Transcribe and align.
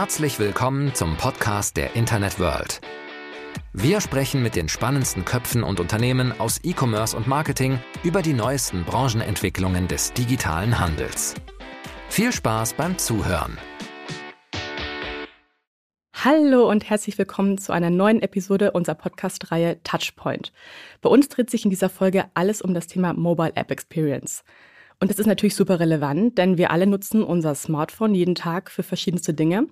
Herzlich 0.00 0.38
willkommen 0.38 0.94
zum 0.94 1.18
Podcast 1.18 1.76
der 1.76 1.94
Internet 1.94 2.40
World. 2.40 2.80
Wir 3.74 4.00
sprechen 4.00 4.42
mit 4.42 4.56
den 4.56 4.70
spannendsten 4.70 5.26
Köpfen 5.26 5.62
und 5.62 5.78
Unternehmen 5.78 6.32
aus 6.40 6.58
E-Commerce 6.64 7.14
und 7.14 7.26
Marketing 7.26 7.78
über 8.02 8.22
die 8.22 8.32
neuesten 8.32 8.84
Branchenentwicklungen 8.84 9.88
des 9.88 10.14
digitalen 10.14 10.78
Handels. 10.78 11.34
Viel 12.08 12.32
Spaß 12.32 12.72
beim 12.72 12.96
Zuhören. 12.96 13.58
Hallo 16.14 16.70
und 16.70 16.88
herzlich 16.88 17.18
willkommen 17.18 17.58
zu 17.58 17.70
einer 17.72 17.90
neuen 17.90 18.22
Episode 18.22 18.70
unserer 18.70 18.94
Podcast-Reihe 18.94 19.82
Touchpoint. 19.84 20.50
Bei 21.02 21.10
uns 21.10 21.28
dreht 21.28 21.50
sich 21.50 21.64
in 21.64 21.70
dieser 21.70 21.90
Folge 21.90 22.24
alles 22.32 22.62
um 22.62 22.72
das 22.72 22.86
Thema 22.86 23.12
Mobile 23.12 23.52
App 23.54 23.70
Experience. 23.70 24.44
Und 25.00 25.10
das 25.10 25.18
ist 25.18 25.26
natürlich 25.26 25.54
super 25.54 25.80
relevant, 25.80 26.36
denn 26.36 26.58
wir 26.58 26.70
alle 26.70 26.86
nutzen 26.86 27.22
unser 27.22 27.54
Smartphone 27.54 28.14
jeden 28.14 28.34
Tag 28.34 28.70
für 28.70 28.82
verschiedenste 28.82 29.32
Dinge. 29.32 29.66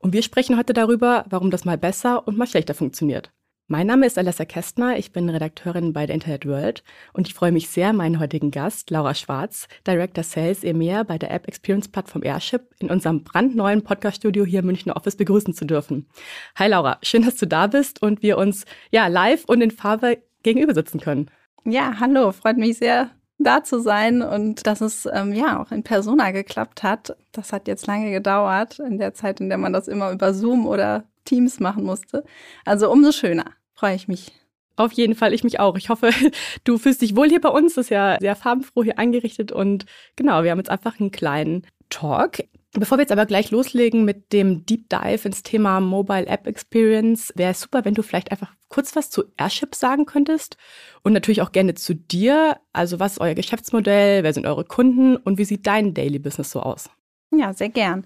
Und 0.00 0.12
wir 0.12 0.22
sprechen 0.22 0.58
heute 0.58 0.74
darüber, 0.74 1.24
warum 1.30 1.50
das 1.50 1.64
mal 1.64 1.78
besser 1.78 2.28
und 2.28 2.36
mal 2.36 2.46
schlechter 2.46 2.74
funktioniert. 2.74 3.32
Mein 3.68 3.88
Name 3.88 4.06
ist 4.06 4.16
Alessa 4.16 4.44
Kästner, 4.44 4.96
ich 4.96 5.10
bin 5.10 5.28
Redakteurin 5.28 5.92
bei 5.92 6.06
der 6.06 6.14
Internet 6.14 6.46
World 6.46 6.84
und 7.14 7.26
ich 7.26 7.34
freue 7.34 7.50
mich 7.50 7.68
sehr, 7.68 7.92
meinen 7.92 8.20
heutigen 8.20 8.52
Gast, 8.52 8.90
Laura 8.90 9.12
Schwarz, 9.12 9.66
Director 9.84 10.22
Sales 10.22 10.62
EMEA 10.62 11.02
bei 11.02 11.18
der 11.18 11.32
App 11.32 11.48
Experience 11.48 11.88
Plattform 11.88 12.22
Airship, 12.22 12.62
in 12.78 12.90
unserem 12.90 13.24
brandneuen 13.24 13.82
Podcast-Studio 13.82 14.44
hier 14.44 14.60
im 14.60 14.66
Münchner 14.66 14.94
Office 14.94 15.16
begrüßen 15.16 15.52
zu 15.52 15.64
dürfen. 15.64 16.06
Hi 16.54 16.68
Laura, 16.68 16.98
schön, 17.02 17.24
dass 17.24 17.38
du 17.38 17.46
da 17.46 17.66
bist 17.66 18.02
und 18.02 18.22
wir 18.22 18.38
uns 18.38 18.66
ja 18.92 19.08
live 19.08 19.44
und 19.46 19.62
in 19.62 19.72
Farbe 19.72 20.18
gegenüber 20.44 20.74
sitzen 20.74 21.00
können. 21.00 21.28
Ja, 21.64 21.98
hallo, 21.98 22.30
freut 22.30 22.58
mich 22.58 22.78
sehr, 22.78 23.10
da 23.38 23.62
zu 23.62 23.80
sein 23.80 24.22
und 24.22 24.66
dass 24.66 24.80
es 24.80 25.06
ähm, 25.12 25.32
ja 25.32 25.60
auch 25.60 25.70
in 25.70 25.82
Persona 25.82 26.30
geklappt 26.30 26.82
hat. 26.82 27.16
Das 27.32 27.52
hat 27.52 27.68
jetzt 27.68 27.86
lange 27.86 28.10
gedauert, 28.10 28.78
in 28.78 28.98
der 28.98 29.14
Zeit, 29.14 29.40
in 29.40 29.48
der 29.48 29.58
man 29.58 29.72
das 29.72 29.88
immer 29.88 30.10
über 30.10 30.32
Zoom 30.32 30.66
oder 30.66 31.04
Teams 31.24 31.60
machen 31.60 31.84
musste. 31.84 32.24
Also 32.64 32.90
umso 32.90 33.12
schöner, 33.12 33.46
freue 33.74 33.94
ich 33.94 34.08
mich. 34.08 34.32
Auf 34.76 34.92
jeden 34.92 35.14
Fall, 35.14 35.32
ich 35.32 35.44
mich 35.44 35.58
auch. 35.58 35.76
Ich 35.76 35.88
hoffe, 35.88 36.10
du 36.64 36.78
fühlst 36.78 37.02
dich 37.02 37.16
wohl 37.16 37.28
hier 37.28 37.40
bei 37.40 37.48
uns. 37.48 37.74
Das 37.74 37.86
ist 37.86 37.90
ja 37.90 38.16
sehr 38.20 38.36
farbenfroh 38.36 38.84
hier 38.84 38.98
eingerichtet. 38.98 39.52
Und 39.52 39.86
genau, 40.16 40.42
wir 40.42 40.50
haben 40.50 40.58
jetzt 40.58 40.70
einfach 40.70 41.00
einen 41.00 41.10
kleinen 41.10 41.66
Talk. 41.88 42.44
Bevor 42.72 42.98
wir 42.98 43.02
jetzt 43.02 43.12
aber 43.12 43.26
gleich 43.26 43.50
loslegen 43.50 44.04
mit 44.04 44.32
dem 44.32 44.66
Deep 44.66 44.88
Dive 44.90 45.26
ins 45.26 45.42
Thema 45.42 45.80
Mobile 45.80 46.26
App 46.26 46.46
Experience, 46.46 47.32
wäre 47.34 47.52
es 47.52 47.60
super, 47.60 47.84
wenn 47.84 47.94
du 47.94 48.02
vielleicht 48.02 48.30
einfach 48.30 48.52
kurz 48.68 48.94
was 48.94 49.08
zu 49.08 49.24
Airship 49.38 49.74
sagen 49.74 50.04
könntest 50.04 50.56
und 51.02 51.12
natürlich 51.12 51.40
auch 51.40 51.52
gerne 51.52 51.74
zu 51.74 51.94
dir. 51.94 52.58
Also 52.72 53.00
was 53.00 53.12
ist 53.12 53.20
euer 53.20 53.34
Geschäftsmodell, 53.34 54.22
wer 54.22 54.32
sind 54.32 54.46
eure 54.46 54.64
Kunden 54.64 55.16
und 55.16 55.38
wie 55.38 55.44
sieht 55.44 55.66
dein 55.66 55.94
Daily 55.94 56.18
Business 56.18 56.50
so 56.50 56.60
aus? 56.60 56.90
Ja, 57.30 57.54
sehr 57.54 57.70
gern. 57.70 58.04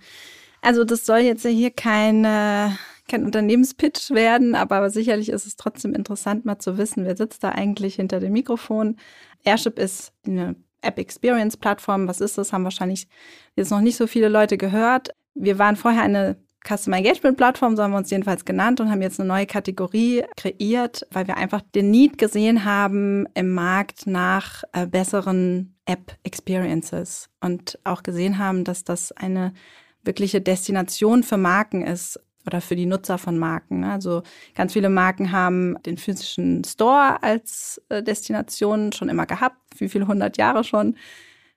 Also 0.62 0.84
das 0.84 1.06
soll 1.06 1.20
jetzt 1.20 1.44
hier 1.44 1.70
kein, 1.70 2.24
äh, 2.24 2.70
kein 3.08 3.24
Unternehmenspitch 3.24 4.10
werden, 4.10 4.54
aber 4.54 4.90
sicherlich 4.90 5.30
ist 5.30 5.46
es 5.46 5.56
trotzdem 5.56 5.94
interessant 5.94 6.44
mal 6.44 6.58
zu 6.58 6.78
wissen, 6.78 7.04
wer 7.04 7.16
sitzt 7.16 7.42
da 7.42 7.50
eigentlich 7.50 7.96
hinter 7.96 8.20
dem 8.20 8.32
Mikrofon. 8.32 8.96
Airship 9.42 9.78
ist 9.78 10.12
eine 10.26 10.54
App 10.82 10.98
Experience 10.98 11.56
Plattform. 11.56 12.08
Was 12.08 12.20
ist 12.20 12.38
das? 12.38 12.52
Haben 12.52 12.64
wahrscheinlich 12.64 13.08
jetzt 13.56 13.70
noch 13.70 13.80
nicht 13.80 13.96
so 13.96 14.06
viele 14.06 14.28
Leute 14.28 14.56
gehört. 14.58 15.10
Wir 15.34 15.58
waren 15.58 15.76
vorher 15.76 16.02
eine 16.02 16.36
Customer 16.66 16.98
Engagement 16.98 17.36
Plattform, 17.36 17.74
so 17.74 17.82
haben 17.82 17.92
wir 17.92 17.98
uns 17.98 18.10
jedenfalls 18.10 18.44
genannt 18.44 18.80
und 18.80 18.90
haben 18.90 19.00
jetzt 19.00 19.18
eine 19.18 19.28
neue 19.28 19.46
Kategorie 19.46 20.24
kreiert, 20.36 21.06
weil 21.10 21.26
wir 21.26 21.38
einfach 21.38 21.62
den 21.74 21.90
Need 21.90 22.18
gesehen 22.18 22.64
haben 22.64 23.26
im 23.34 23.52
Markt 23.52 24.06
nach 24.06 24.62
äh, 24.72 24.86
besseren 24.86 25.74
App 25.86 26.16
Experiences 26.22 27.30
und 27.40 27.78
auch 27.84 28.02
gesehen 28.02 28.38
haben, 28.38 28.64
dass 28.64 28.84
das 28.84 29.10
eine 29.12 29.54
wirkliche 30.02 30.40
Destination 30.40 31.22
für 31.22 31.38
Marken 31.38 31.82
ist 31.82 32.20
oder 32.46 32.60
für 32.60 32.76
die 32.76 32.86
Nutzer 32.86 33.18
von 33.18 33.38
Marken. 33.38 33.80
Ne? 33.80 33.92
Also 33.92 34.22
ganz 34.54 34.72
viele 34.72 34.88
Marken 34.88 35.32
haben 35.32 35.76
den 35.84 35.96
physischen 35.96 36.64
Store 36.64 37.22
als 37.22 37.82
äh, 37.88 38.02
Destination 38.02 38.92
schon 38.92 39.08
immer 39.08 39.26
gehabt, 39.26 39.58
wie 39.78 39.88
viele 39.88 40.06
hundert 40.06 40.36
Jahre 40.36 40.64
schon. 40.64 40.96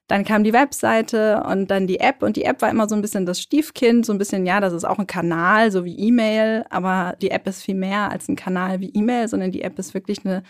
Dann 0.06 0.24
kam 0.24 0.44
die 0.44 0.52
Webseite 0.52 1.42
und 1.44 1.70
dann 1.70 1.86
die 1.86 1.98
App 2.00 2.22
und 2.22 2.36
die 2.36 2.44
App 2.44 2.60
war 2.60 2.68
immer 2.68 2.88
so 2.88 2.94
ein 2.94 3.00
bisschen 3.00 3.24
das 3.24 3.40
Stiefkind, 3.40 4.04
so 4.04 4.12
ein 4.12 4.18
bisschen, 4.18 4.44
ja, 4.44 4.60
das 4.60 4.74
ist 4.74 4.84
auch 4.84 4.98
ein 4.98 5.06
Kanal, 5.06 5.70
so 5.70 5.86
wie 5.86 5.98
E-Mail, 5.98 6.66
aber 6.68 7.16
die 7.22 7.30
App 7.30 7.46
ist 7.46 7.62
viel 7.62 7.74
mehr 7.74 8.10
als 8.10 8.28
ein 8.28 8.36
Kanal 8.36 8.80
wie 8.80 8.90
E-Mail, 8.90 9.28
sondern 9.28 9.50
die 9.50 9.62
App 9.62 9.78
ist 9.78 9.94
wirklich 9.94 10.26
eine 10.26 10.42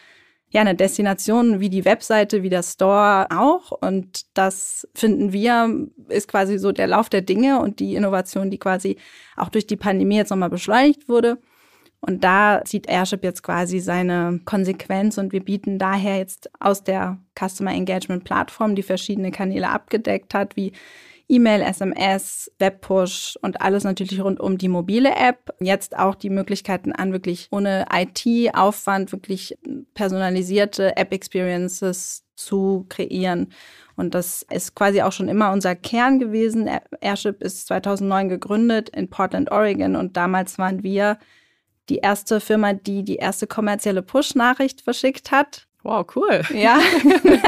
ja, 0.54 0.60
eine 0.60 0.76
Destination 0.76 1.58
wie 1.58 1.68
die 1.68 1.84
Webseite, 1.84 2.44
wie 2.44 2.48
der 2.48 2.62
Store 2.62 3.26
auch. 3.30 3.72
Und 3.72 4.24
das 4.34 4.86
finden 4.94 5.32
wir, 5.32 5.88
ist 6.08 6.28
quasi 6.28 6.58
so 6.58 6.70
der 6.70 6.86
Lauf 6.86 7.08
der 7.08 7.22
Dinge 7.22 7.58
und 7.58 7.80
die 7.80 7.96
Innovation, 7.96 8.52
die 8.52 8.58
quasi 8.58 8.96
auch 9.36 9.48
durch 9.48 9.66
die 9.66 9.76
Pandemie 9.76 10.16
jetzt 10.16 10.30
nochmal 10.30 10.50
beschleunigt 10.50 11.08
wurde. 11.08 11.38
Und 12.00 12.22
da 12.22 12.62
zieht 12.64 12.88
Airship 12.88 13.24
jetzt 13.24 13.42
quasi 13.42 13.80
seine 13.80 14.42
Konsequenz 14.44 15.18
und 15.18 15.32
wir 15.32 15.42
bieten 15.42 15.78
daher 15.80 16.18
jetzt 16.18 16.48
aus 16.60 16.84
der 16.84 17.18
Customer 17.36 17.72
Engagement 17.72 18.22
Plattform, 18.22 18.76
die 18.76 18.82
verschiedene 18.84 19.32
Kanäle 19.32 19.70
abgedeckt 19.70 20.34
hat, 20.34 20.54
wie 20.54 20.72
E-Mail, 21.28 21.62
SMS, 21.62 22.50
Webpush 22.58 23.38
und 23.42 23.60
alles 23.60 23.84
natürlich 23.84 24.20
rund 24.20 24.40
um 24.40 24.58
die 24.58 24.68
mobile 24.68 25.14
App. 25.14 25.54
Jetzt 25.60 25.96
auch 25.98 26.14
die 26.14 26.30
Möglichkeiten 26.30 26.92
an, 26.92 27.12
wirklich 27.12 27.48
ohne 27.50 27.86
IT-Aufwand 27.92 29.12
wirklich 29.12 29.56
personalisierte 29.94 30.96
App-Experiences 30.96 32.24
zu 32.36 32.86
kreieren. 32.88 33.52
Und 33.96 34.14
das 34.14 34.44
ist 34.50 34.74
quasi 34.74 35.02
auch 35.02 35.12
schon 35.12 35.28
immer 35.28 35.52
unser 35.52 35.76
Kern 35.76 36.18
gewesen. 36.18 36.68
Airship 37.00 37.42
ist 37.42 37.66
2009 37.68 38.28
gegründet 38.28 38.88
in 38.90 39.08
Portland, 39.08 39.50
Oregon 39.50 39.96
und 39.96 40.16
damals 40.16 40.58
waren 40.58 40.82
wir 40.82 41.18
die 41.88 41.98
erste 41.98 42.40
Firma, 42.40 42.72
die 42.72 43.04
die 43.04 43.16
erste 43.16 43.46
kommerzielle 43.46 44.02
Push-Nachricht 44.02 44.80
verschickt 44.80 45.30
hat. 45.30 45.68
Wow, 45.84 46.06
cool. 46.16 46.42
Ja. 46.54 46.80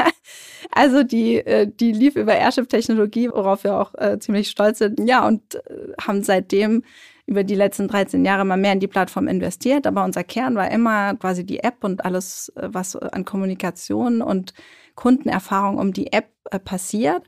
also 0.71 1.03
die, 1.03 1.37
äh, 1.37 1.67
die 1.67 1.91
lief 1.91 2.15
über 2.15 2.35
Airship-Technologie, 2.35 3.29
worauf 3.29 3.63
wir 3.63 3.79
auch 3.79 3.95
äh, 3.95 4.19
ziemlich 4.19 4.49
stolz 4.49 4.77
sind. 4.77 4.99
Ja, 5.07 5.27
und 5.27 5.55
äh, 5.55 5.93
haben 5.99 6.23
seitdem 6.23 6.83
über 7.25 7.43
die 7.43 7.55
letzten 7.55 7.87
13 7.87 8.23
Jahre 8.23 8.45
mal 8.45 8.55
mehr 8.55 8.73
in 8.73 8.79
die 8.79 8.87
Plattform 8.87 9.27
investiert. 9.27 9.87
Aber 9.87 10.03
unser 10.03 10.23
Kern 10.23 10.55
war 10.55 10.69
immer 10.71 11.15
quasi 11.15 11.45
die 11.45 11.59
App 11.59 11.83
und 11.83 12.05
alles, 12.05 12.49
äh, 12.55 12.69
was 12.71 12.95
an 12.95 13.25
Kommunikation 13.25 14.21
und 14.21 14.53
Kundenerfahrung 14.93 15.79
um 15.79 15.91
die 15.91 16.13
App 16.13 16.29
äh, 16.51 16.59
passiert. 16.59 17.23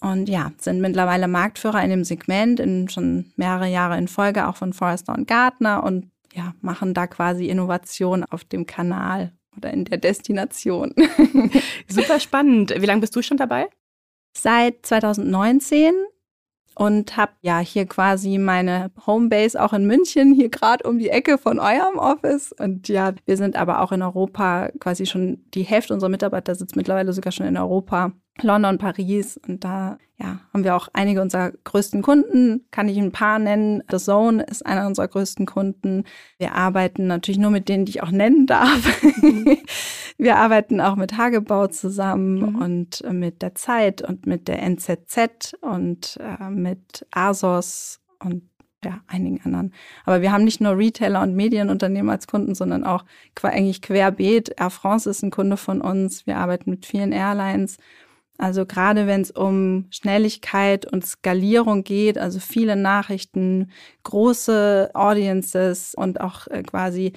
Und 0.00 0.28
ja, 0.28 0.52
sind 0.58 0.80
mittlerweile 0.80 1.26
Marktführer 1.26 1.82
in 1.82 1.90
dem 1.90 2.04
Segment, 2.04 2.60
in 2.60 2.88
schon 2.88 3.32
mehrere 3.36 3.68
Jahre 3.68 3.98
in 3.98 4.08
Folge, 4.08 4.48
auch 4.48 4.56
von 4.56 4.72
Forrester 4.72 5.14
und 5.14 5.26
Gartner 5.26 5.82
und 5.82 6.10
ja, 6.32 6.54
machen 6.60 6.94
da 6.94 7.08
quasi 7.08 7.46
Innovation 7.46 8.24
auf 8.24 8.44
dem 8.44 8.66
Kanal 8.66 9.32
oder 9.56 9.72
in 9.72 9.84
der 9.84 9.98
Destination. 9.98 10.94
Super 11.88 12.20
spannend. 12.20 12.74
Wie 12.76 12.86
lange 12.86 13.00
bist 13.00 13.14
du 13.16 13.22
schon 13.22 13.36
dabei? 13.36 13.68
Seit 14.36 14.86
2019 14.86 15.92
und 16.74 17.16
habe 17.16 17.32
ja 17.42 17.58
hier 17.58 17.86
quasi 17.86 18.38
meine 18.38 18.90
Homebase 19.06 19.62
auch 19.62 19.72
in 19.72 19.86
München, 19.86 20.32
hier 20.32 20.48
gerade 20.48 20.88
um 20.88 20.98
die 20.98 21.10
Ecke 21.10 21.36
von 21.36 21.58
eurem 21.58 21.98
Office. 21.98 22.52
Und 22.52 22.88
ja, 22.88 23.12
wir 23.26 23.36
sind 23.36 23.56
aber 23.56 23.80
auch 23.80 23.92
in 23.92 24.02
Europa 24.02 24.70
quasi 24.78 25.06
schon, 25.06 25.44
die 25.52 25.64
Hälfte 25.64 25.92
unserer 25.92 26.10
Mitarbeiter 26.10 26.54
sitzt 26.54 26.76
mittlerweile 26.76 27.12
sogar 27.12 27.32
schon 27.32 27.46
in 27.46 27.58
Europa 27.58 28.12
London, 28.40 28.78
Paris 28.78 29.38
und 29.46 29.64
da 29.64 29.98
ja, 30.22 30.40
haben 30.52 30.62
wir 30.62 30.76
auch 30.76 30.88
einige 30.92 31.20
unserer 31.20 31.50
größten 31.64 32.00
Kunden, 32.00 32.64
kann 32.70 32.88
ich 32.88 32.96
ein 32.96 33.12
paar 33.12 33.38
nennen. 33.38 33.82
The 33.90 33.98
Zone 33.98 34.44
ist 34.44 34.64
einer 34.64 34.86
unserer 34.86 35.08
größten 35.08 35.46
Kunden. 35.46 36.04
Wir 36.38 36.54
arbeiten 36.54 37.08
natürlich 37.08 37.38
nur 37.38 37.50
mit 37.50 37.68
denen, 37.68 37.86
die 37.86 37.90
ich 37.90 38.02
auch 38.02 38.10
nennen 38.10 38.46
darf. 38.46 39.02
wir 40.18 40.36
arbeiten 40.36 40.80
auch 40.80 40.94
mit 40.94 41.18
Hagebau 41.18 41.66
zusammen 41.66 42.38
mhm. 42.38 42.62
und 42.62 43.04
äh, 43.04 43.12
mit 43.12 43.42
der 43.42 43.54
Zeit 43.56 44.00
und 44.00 44.26
mit 44.26 44.46
der 44.46 44.62
NZZ 44.62 45.54
und 45.60 46.18
äh, 46.20 46.48
mit 46.50 47.04
ASOS 47.10 48.00
und 48.20 48.44
ja, 48.84 49.00
einigen 49.06 49.40
anderen. 49.44 49.72
Aber 50.04 50.22
wir 50.22 50.32
haben 50.32 50.44
nicht 50.44 50.60
nur 50.60 50.76
Retailer 50.76 51.22
und 51.22 51.34
Medienunternehmen 51.34 52.10
als 52.10 52.26
Kunden, 52.26 52.54
sondern 52.54 52.84
auch 52.84 53.04
eigentlich 53.42 53.82
querbeet. 53.82 54.54
Air 54.58 54.70
France 54.70 55.08
ist 55.08 55.22
ein 55.22 55.30
Kunde 55.30 55.56
von 55.56 55.80
uns. 55.80 56.26
Wir 56.26 56.36
arbeiten 56.36 56.70
mit 56.70 56.86
vielen 56.86 57.12
Airlines 57.12 57.78
also 58.38 58.66
gerade 58.66 59.06
wenn 59.06 59.20
es 59.20 59.30
um 59.30 59.86
Schnelligkeit 59.90 60.90
und 60.90 61.06
Skalierung 61.06 61.84
geht, 61.84 62.18
also 62.18 62.40
viele 62.40 62.76
Nachrichten, 62.76 63.70
große 64.04 64.90
Audiences 64.94 65.94
und 65.94 66.20
auch 66.20 66.46
äh, 66.48 66.62
quasi 66.62 67.12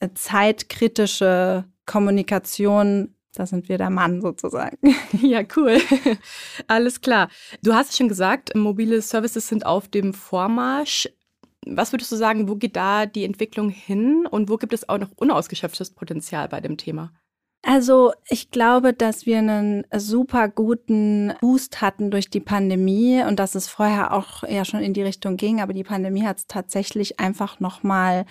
äh, 0.00 0.10
zeitkritische 0.14 1.64
Kommunikation, 1.86 3.14
da 3.34 3.46
sind 3.46 3.68
wir 3.68 3.78
der 3.78 3.90
Mann 3.90 4.20
sozusagen. 4.20 4.76
Ja, 5.22 5.42
cool. 5.56 5.78
Alles 6.66 7.00
klar. 7.00 7.28
Du 7.62 7.74
hast 7.74 7.96
schon 7.96 8.08
gesagt, 8.08 8.54
mobile 8.54 9.00
Services 9.02 9.48
sind 9.48 9.66
auf 9.66 9.88
dem 9.88 10.14
Vormarsch. 10.14 11.08
Was 11.66 11.92
würdest 11.92 12.12
du 12.12 12.16
sagen, 12.16 12.48
wo 12.48 12.56
geht 12.56 12.76
da 12.76 13.06
die 13.06 13.24
Entwicklung 13.24 13.68
hin 13.68 14.26
und 14.30 14.48
wo 14.48 14.56
gibt 14.56 14.72
es 14.72 14.88
auch 14.88 14.98
noch 14.98 15.10
unausgeschöpftes 15.16 15.94
Potenzial 15.94 16.48
bei 16.48 16.60
dem 16.60 16.76
Thema? 16.76 17.12
Also 17.70 18.14
ich 18.30 18.50
glaube, 18.50 18.94
dass 18.94 19.26
wir 19.26 19.36
einen 19.36 19.84
super 19.94 20.48
guten 20.48 21.34
Boost 21.42 21.82
hatten 21.82 22.10
durch 22.10 22.30
die 22.30 22.40
Pandemie 22.40 23.22
und 23.22 23.38
dass 23.38 23.54
es 23.54 23.68
vorher 23.68 24.14
auch 24.14 24.42
ja 24.44 24.64
schon 24.64 24.80
in 24.80 24.94
die 24.94 25.02
Richtung 25.02 25.36
ging, 25.36 25.60
aber 25.60 25.74
die 25.74 25.84
Pandemie 25.84 26.24
hat 26.24 26.38
es 26.38 26.46
tatsächlich 26.46 27.20
einfach 27.20 27.60
nochmal 27.60 28.24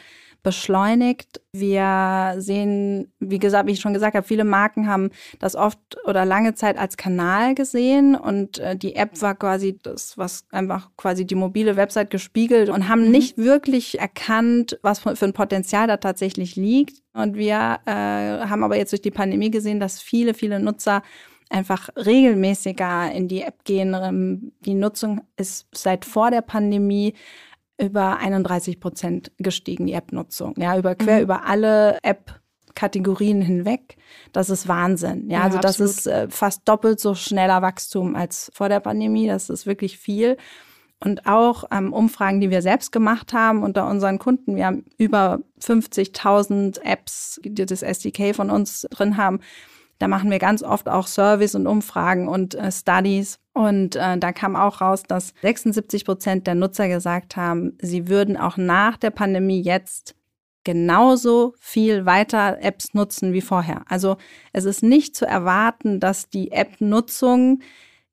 beschleunigt. 0.48 1.42
Wir 1.52 2.36
sehen, 2.38 3.12
wie 3.20 3.38
gesagt, 3.38 3.68
wie 3.68 3.74
ich 3.74 3.82
schon 3.82 3.94
gesagt 3.94 4.16
habe, 4.16 4.26
viele 4.26 4.46
Marken 4.46 4.88
haben 4.88 5.10
das 5.40 5.58
oft 5.58 5.78
oder 6.06 6.24
lange 6.24 6.56
Zeit 6.56 6.78
als 6.78 6.96
Kanal 6.96 7.54
gesehen 7.54 8.16
und 8.16 8.60
äh, 8.60 8.78
die 8.78 8.96
App 8.96 9.22
war 9.22 9.36
quasi 9.36 9.78
das, 9.84 10.18
was 10.18 10.46
einfach 10.50 10.90
quasi 10.96 11.26
die 11.26 11.36
mobile 11.36 11.76
Website 11.76 12.12
gespiegelt 12.12 12.70
und 12.70 12.88
haben 12.88 13.08
mhm. 13.08 13.12
nicht 13.12 13.38
wirklich 13.38 14.00
erkannt, 14.00 14.80
was 14.84 15.00
für 15.00 15.18
ein 15.20 15.34
Potenzial 15.34 15.86
da 15.86 15.98
tatsächlich 15.98 16.56
liegt. 16.56 17.04
Und 17.12 17.36
wir 17.36 17.80
äh, 17.86 17.92
haben 17.92 18.64
aber 18.64 18.78
jetzt 18.78 18.94
durch 18.94 19.02
die 19.02 19.12
Pandemie 19.12 19.52
gesehen, 19.52 19.82
dass 19.82 20.00
viele, 20.00 20.34
viele 20.34 20.62
Nutzer 20.62 21.04
einfach 21.50 21.90
regelmäßiger 21.98 23.12
in 23.12 23.28
die 23.28 23.42
App 23.42 23.66
gehen. 23.66 24.54
Die 24.62 24.76
Nutzung 24.76 25.22
ist 25.36 25.68
seit 25.74 26.06
vor 26.06 26.32
der 26.32 26.42
Pandemie 26.42 27.16
über 27.80 28.18
31 28.18 28.80
Prozent 28.80 29.32
gestiegen, 29.38 29.86
die 29.86 29.94
App-Nutzung. 29.94 30.56
Ja, 30.58 30.78
über 30.78 30.96
quer 30.96 31.18
mhm. 31.18 31.24
über 31.24 31.46
alle 31.46 32.00
App-Kategorien 32.02 33.42
hinweg. 33.42 33.98
Das 34.32 34.50
ist 34.50 34.68
Wahnsinn. 34.68 35.30
Ja, 35.30 35.40
ja 35.40 35.44
also 35.44 35.60
das 35.60 35.80
ist 35.80 36.08
äh, 36.08 36.28
fast 36.30 36.68
doppelt 36.68 37.00
so 37.00 37.16
schneller 37.16 37.62
Wachstum 37.62 38.16
als 38.16 38.52
vor 38.54 38.70
der 38.70 38.80
Pandemie. 38.80 39.28
Das 39.28 39.50
ist 39.50 39.66
wirklich 39.66 39.98
viel. 39.98 40.38
Und 41.00 41.28
auch 41.28 41.66
ähm, 41.72 41.94
Umfragen, 41.94 42.42
die 42.42 42.50
wir 42.50 42.64
selbst 42.64 42.92
gemacht 42.92 43.32
haben 43.32 43.62
unter 43.62 43.88
unseren 43.88 44.18
Kunden. 44.18 44.56
Wir 44.56 44.66
haben 44.66 44.86
über 44.98 45.42
50.000 45.62 46.82
Apps, 46.82 47.40
die 47.44 47.66
das 47.66 47.84
SDK 47.84 48.36
von 48.36 48.50
uns 48.50 48.88
drin 48.90 49.18
haben. 49.18 49.40
Da 50.00 50.08
machen 50.08 50.32
wir 50.32 50.40
ganz 50.40 50.64
oft 50.64 50.90
auch 50.90 51.08
Service 51.08 51.54
und 51.54 51.68
Umfragen 51.68 52.28
und 52.28 52.56
äh, 52.56 52.72
Studies. 52.72 53.40
Und 53.58 53.96
äh, 53.96 54.20
da 54.20 54.32
kam 54.32 54.56
auch 54.56 54.82
raus, 54.82 55.02
dass 55.02 55.34
76 55.42 56.06
Prozent 56.06 56.46
der 56.46 56.54
Nutzer 56.54 56.88
gesagt 56.88 57.36
haben, 57.36 57.76
sie 57.82 58.08
würden 58.08 58.38
auch 58.38 58.56
nach 58.56 58.98
der 58.98 59.10
Pandemie 59.10 59.62
jetzt 59.62 60.16
genauso 60.64 61.56
viel 61.60 62.06
weiter 62.06 62.60
Apps 62.62 62.94
nutzen 62.94 63.34
wie 63.34 63.42
vorher. 63.42 63.84
Also 63.88 64.18
es 64.54 64.66
ist 64.66 64.84
nicht 64.84 65.16
zu 65.16 65.26
erwarten, 65.26 66.00
dass 66.00 66.30
die 66.30 66.52
App-Nutzung, 66.52 67.62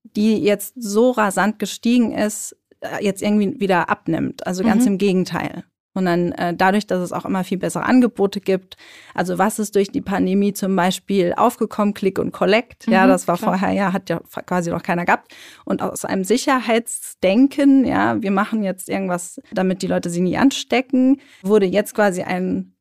die 0.03 0.39
jetzt 0.39 0.73
so 0.77 1.11
rasant 1.11 1.59
gestiegen 1.59 2.13
ist, 2.13 2.57
äh, 2.81 3.05
jetzt 3.05 3.23
irgendwie 3.23 3.61
wieder 3.61 3.91
abnimmt. 3.91 4.47
Also 4.47 4.65
ganz 4.65 4.85
mhm. 4.85 4.93
im 4.93 4.99
Gegenteil. 4.99 5.65
Und 5.95 6.07
dann 6.07 6.33
äh, 6.33 6.55
dadurch, 6.55 6.87
dass 6.87 7.01
es 7.01 7.13
auch 7.13 7.25
immer 7.25 7.45
viel 7.45 7.59
bessere 7.59 7.85
Angebote 7.85 8.41
gibt. 8.41 8.77
Also 9.15 9.39
was 9.39 9.61
ist 9.61 9.77
durch 9.77 9.89
die 9.89 10.01
Pandemie 10.01 10.53
zum 10.53 10.75
Beispiel 10.75 11.35
aufgekommen? 11.37 11.95
Click 11.95 12.19
und 12.19 12.33
Collect. 12.33 12.87
Ja, 12.89 13.05
mhm, 13.07 13.11
das 13.11 13.29
war 13.29 13.39
klar. 13.39 13.51
vorher, 13.51 13.73
ja, 13.73 13.93
hat 13.93 14.11
ja 14.11 14.21
quasi 14.45 14.71
noch 14.71 14.83
keiner 14.83 15.05
gehabt. 15.05 15.33
Und 15.65 15.83
aus 15.83 16.05
einem 16.05 16.25
Sicherheitsdenken, 16.25 17.85
ja, 17.85 18.21
wir 18.21 18.33
machen 18.33 18.65
jetzt 18.65 18.89
irgendwas, 18.89 19.41
damit 19.53 19.83
die 19.83 19.87
Leute 19.87 20.11
sie 20.11 20.21
nie 20.21 20.37
anstecken, 20.37 21.21
wurde 21.43 21.67
jetzt 21.67 21.95
quasi 21.95 22.23
ein 22.23 22.75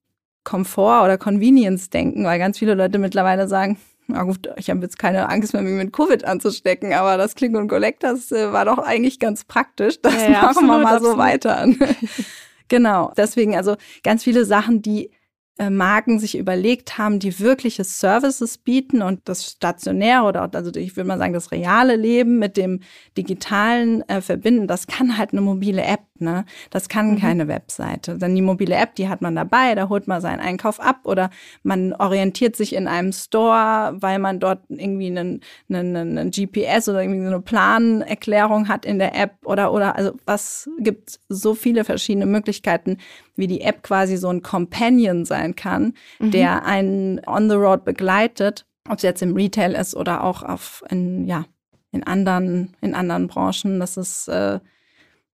Komfort- 0.44 1.04
oder 1.04 1.18
Convenience-Denken, 1.18 2.26
weil 2.26 2.40
ganz 2.40 2.58
viele 2.58 2.74
Leute 2.74 2.98
mittlerweile 2.98 3.48
sagen, 3.48 3.78
na 4.08 4.24
gut, 4.24 4.50
ich 4.58 4.70
habe 4.70 4.82
jetzt 4.82 5.00
keine 5.00 5.30
Angst 5.30 5.54
mehr, 5.54 5.62
mich 5.62 5.74
mit 5.74 5.94
Covid 5.94 6.26
anzustecken, 6.26 6.94
aber 6.94 7.18
das 7.18 7.36
Click 7.36 7.56
und 7.56 7.68
Collect, 7.68 8.04
das 8.04 8.32
äh, 8.32 8.52
war 8.52 8.66
doch 8.66 8.80
eigentlich 8.80 9.20
ganz 9.20 9.46
praktisch. 9.46 10.02
Das 10.02 10.16
ja, 10.16 10.24
ja, 10.24 10.30
machen 10.30 10.46
absolut, 10.46 10.70
wir 10.70 10.78
mal 10.80 10.96
absolut. 10.96 11.14
so 11.14 11.18
weiter. 11.18 11.68
Genau, 12.74 13.14
deswegen 13.16 13.56
also 13.56 13.76
ganz 14.02 14.24
viele 14.24 14.46
Sachen, 14.46 14.82
die 14.82 15.12
Marken 15.60 16.18
sich 16.18 16.36
überlegt 16.36 16.98
haben, 16.98 17.20
die 17.20 17.40
wirkliche 17.40 17.84
Services 17.84 18.58
bieten 18.58 19.04
und 19.04 19.22
das 19.26 19.46
stationäre 19.46 20.24
oder 20.24 20.50
also 20.52 20.72
ich 20.76 20.96
würde 20.96 21.08
mal 21.08 21.20
sagen 21.20 21.34
das 21.34 21.52
reale 21.52 21.96
Leben 21.96 22.40
mit 22.40 22.58
dem 22.58 22.80
digitalen 23.16 24.02
äh, 24.10 24.22
verbinden, 24.22 24.68
das 24.68 24.88
kann 24.88 25.16
halt 25.16 25.32
eine 25.32 25.42
mobile 25.42 25.84
App, 25.84 26.02
ne? 26.18 26.46
Das 26.72 26.90
kann 26.90 27.12
mhm. 27.12 27.20
keine 27.20 27.48
Webseite. 27.48 28.18
Denn 28.18 28.34
die 28.34 28.42
mobile 28.42 28.74
App, 28.74 28.96
die 28.96 29.10
hat 29.10 29.22
man 29.22 29.36
dabei, 29.36 29.76
da 29.76 29.90
holt 29.90 30.08
man 30.08 30.22
seinen 30.22 30.40
Einkauf 30.40 30.80
ab 30.80 31.02
oder 31.04 31.30
man 31.62 31.94
orientiert 31.94 32.56
sich 32.56 32.74
in 32.74 32.88
einem 32.88 33.12
Store, 33.12 33.96
weil 34.00 34.18
man 34.18 34.40
dort 34.40 34.64
irgendwie 34.70 35.08
einen, 35.08 35.42
einen, 35.70 35.96
einen 35.96 36.32
GPS 36.32 36.90
oder 36.90 37.04
irgendwie 37.04 37.22
so 37.22 37.28
eine 37.28 37.42
Planerklärung 37.42 38.70
hat 38.70 38.86
in 38.86 38.98
der 38.98 39.16
App 39.16 39.34
oder 39.46 39.72
oder 39.72 39.96
also 39.96 40.14
was 40.26 40.68
gibt 40.80 41.20
so 41.30 41.54
viele 41.54 41.84
verschiedene 41.84 42.26
Möglichkeiten, 42.26 42.98
wie 43.36 43.48
die 43.48 43.62
App 43.62 43.84
quasi 43.84 44.18
so 44.18 44.30
ein 44.30 44.42
Companion 44.42 45.26
sein 45.26 45.56
kann, 45.56 45.94
mhm. 46.20 46.32
der 46.32 46.66
einen 46.66 47.22
on 47.26 47.50
the 47.50 47.56
road 47.56 47.84
begleitet, 47.84 48.66
ob 48.90 48.98
es 48.98 49.04
jetzt 49.04 49.22
im 49.22 49.36
Retail 49.36 49.74
ist 49.74 49.96
oder 49.96 50.24
auch 50.24 50.44
auf 50.44 50.84
in, 50.90 51.26
ja, 51.26 51.46
in 51.92 52.04
anderen, 52.04 52.76
in 52.82 52.96
anderen 52.96 53.28
Branchen. 53.28 53.80
Das 53.80 53.98
ist, 53.98 54.28
äh, 54.28 54.60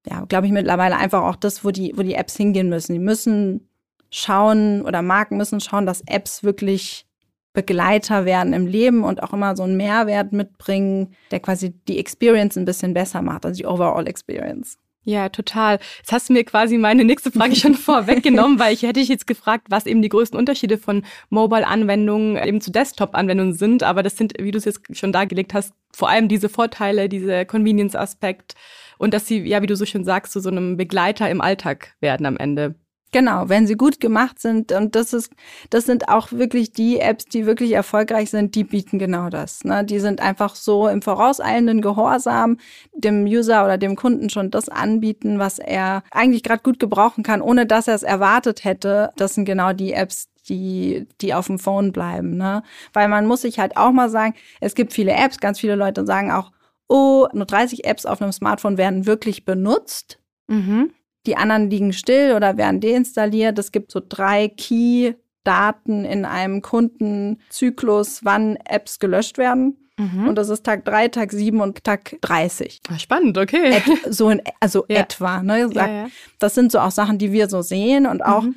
ja, 0.05 0.25
glaube 0.27 0.47
ich, 0.47 0.51
mittlerweile 0.51 0.97
einfach 0.97 1.23
auch 1.23 1.35
das, 1.35 1.63
wo 1.63 1.71
die, 1.71 1.93
wo 1.95 2.03
die 2.03 2.15
Apps 2.15 2.37
hingehen 2.37 2.69
müssen. 2.69 2.93
Die 2.93 2.99
müssen 2.99 3.67
schauen 4.11 4.83
oder 4.83 5.01
Marken 5.01 5.37
müssen 5.37 5.59
schauen, 5.59 5.85
dass 5.85 6.01
Apps 6.05 6.43
wirklich 6.43 7.05
Begleiter 7.53 8.25
werden 8.25 8.53
im 8.53 8.67
Leben 8.67 9.03
und 9.03 9.23
auch 9.23 9.33
immer 9.33 9.55
so 9.55 9.63
einen 9.63 9.75
Mehrwert 9.75 10.33
mitbringen, 10.33 11.15
der 11.31 11.39
quasi 11.39 11.71
die 11.87 11.97
Experience 11.97 12.57
ein 12.57 12.65
bisschen 12.65 12.93
besser 12.93 13.21
macht, 13.21 13.45
also 13.45 13.57
die 13.57 13.65
Overall 13.65 14.07
Experience. 14.07 14.77
Ja, 15.09 15.29
total. 15.29 15.79
Jetzt 15.97 16.11
hast 16.11 16.29
du 16.29 16.33
mir 16.33 16.43
quasi 16.43 16.77
meine 16.77 17.03
nächste 17.03 17.31
Frage 17.31 17.55
schon 17.55 17.73
vorweggenommen, 17.89 18.59
weil 18.59 18.75
ich 18.75 18.83
hätte 18.83 18.99
ich 18.99 19.07
jetzt 19.07 19.25
gefragt, 19.25 19.65
was 19.71 19.87
eben 19.87 20.03
die 20.03 20.09
größten 20.09 20.37
Unterschiede 20.37 20.77
von 20.77 21.03
Mobile-Anwendungen 21.29 22.37
eben 22.37 22.61
zu 22.61 22.71
Desktop-Anwendungen 22.71 23.55
sind. 23.55 23.81
Aber 23.81 24.03
das 24.03 24.17
sind, 24.17 24.33
wie 24.37 24.51
du 24.51 24.59
es 24.59 24.65
jetzt 24.65 24.81
schon 24.95 25.11
dargelegt 25.11 25.55
hast, 25.55 25.73
vor 25.91 26.09
allem 26.09 26.27
diese 26.27 26.47
Vorteile, 26.47 27.09
diese 27.09 27.47
Convenience-Aspekt 27.47 28.53
und 28.99 29.15
dass 29.15 29.25
sie, 29.25 29.39
ja, 29.39 29.63
wie 29.63 29.67
du 29.67 29.75
so 29.75 29.85
schön 29.85 30.03
sagst, 30.05 30.31
zu 30.31 30.41
so 30.41 30.49
einem 30.49 30.77
Begleiter 30.77 31.27
im 31.27 31.41
Alltag 31.41 31.95
werden 32.01 32.27
am 32.27 32.37
Ende. 32.37 32.75
Genau, 33.11 33.49
wenn 33.49 33.65
sie 33.65 33.75
gut 33.75 33.99
gemacht 33.99 34.39
sind 34.39 34.71
und 34.71 34.93
das 34.93 35.13
ist, 35.13 35.33
das 35.71 35.85
sind 35.85 36.09
auch 36.09 36.31
wirklich 36.31 36.73
die 36.73 36.99
Apps, 36.99 37.25
die 37.25 37.47
wirklich 37.47 37.71
erfolgreich 37.71 38.29
sind, 38.29 38.53
die 38.53 38.63
bieten 38.63 38.99
genau 38.99 39.29
das. 39.29 39.63
Ne? 39.63 39.83
Die 39.83 39.99
sind 39.99 40.21
einfach 40.21 40.53
so 40.53 40.87
im 40.87 41.01
vorauseilenden 41.01 41.81
Gehorsam 41.81 42.57
dem 42.93 43.25
User 43.25 43.65
oder 43.65 43.79
dem 43.79 43.95
Kunden 43.95 44.29
schon 44.29 44.51
das 44.51 44.69
anbieten, 44.69 45.39
was 45.39 45.57
er 45.57 46.03
eigentlich 46.11 46.43
gerade 46.43 46.61
gut 46.61 46.79
gebrauchen 46.79 47.23
kann, 47.23 47.41
ohne 47.41 47.65
dass 47.65 47.87
er 47.87 47.95
es 47.95 48.03
erwartet 48.03 48.63
hätte. 48.63 49.09
Das 49.15 49.33
sind 49.33 49.45
genau 49.45 49.73
die 49.73 49.93
Apps, 49.93 50.29
die, 50.47 51.07
die 51.19 51.33
auf 51.33 51.47
dem 51.47 51.57
Phone 51.57 51.91
bleiben. 51.91 52.37
Ne? 52.37 52.61
Weil 52.93 53.07
man 53.07 53.25
muss 53.25 53.41
sich 53.41 53.57
halt 53.57 53.75
auch 53.75 53.91
mal 53.91 54.09
sagen, 54.11 54.35
es 54.61 54.75
gibt 54.75 54.93
viele 54.93 55.13
Apps, 55.13 55.39
ganz 55.39 55.59
viele 55.59 55.75
Leute 55.75 56.05
sagen 56.05 56.31
auch, 56.31 56.51
oh, 56.87 57.27
nur 57.33 57.45
30 57.45 57.85
Apps 57.85 58.05
auf 58.05 58.21
einem 58.21 58.33
Smartphone 58.33 58.77
werden 58.77 59.07
wirklich 59.07 59.45
benutzt. 59.45 60.19
Mhm. 60.47 60.91
Die 61.29 61.37
anderen 61.37 61.69
liegen 61.69 61.93
still 61.93 62.33
oder 62.35 62.57
werden 62.57 62.81
deinstalliert. 62.81 63.59
Es 63.59 63.71
gibt 63.71 63.91
so 63.91 64.01
drei 64.03 64.47
Key-Daten 64.47 66.03
in 66.03 66.25
einem 66.25 66.63
Kundenzyklus, 66.63 68.21
wann 68.25 68.55
Apps 68.65 68.97
gelöscht 68.97 69.37
werden. 69.37 69.77
Mhm. 69.97 70.29
Und 70.29 70.35
das 70.39 70.49
ist 70.49 70.63
Tag 70.63 70.85
3, 70.85 71.09
Tag 71.09 71.31
7 71.31 71.61
und 71.61 71.83
Tag 71.83 72.17
30. 72.21 72.81
Ah, 72.89 72.97
spannend, 72.97 73.37
okay. 73.37 73.75
Et, 73.75 74.11
so 74.11 74.31
in, 74.31 74.41
also 74.59 74.85
ja. 74.89 75.01
etwa. 75.01 75.43
Ne? 75.43 75.69
Ja, 75.71 75.87
ja. 75.87 76.07
Das 76.39 76.55
sind 76.55 76.71
so 76.71 76.79
auch 76.79 76.89
Sachen, 76.89 77.19
die 77.19 77.31
wir 77.31 77.47
so 77.47 77.61
sehen 77.61 78.07
und 78.07 78.25
auch 78.25 78.41
mhm. 78.41 78.55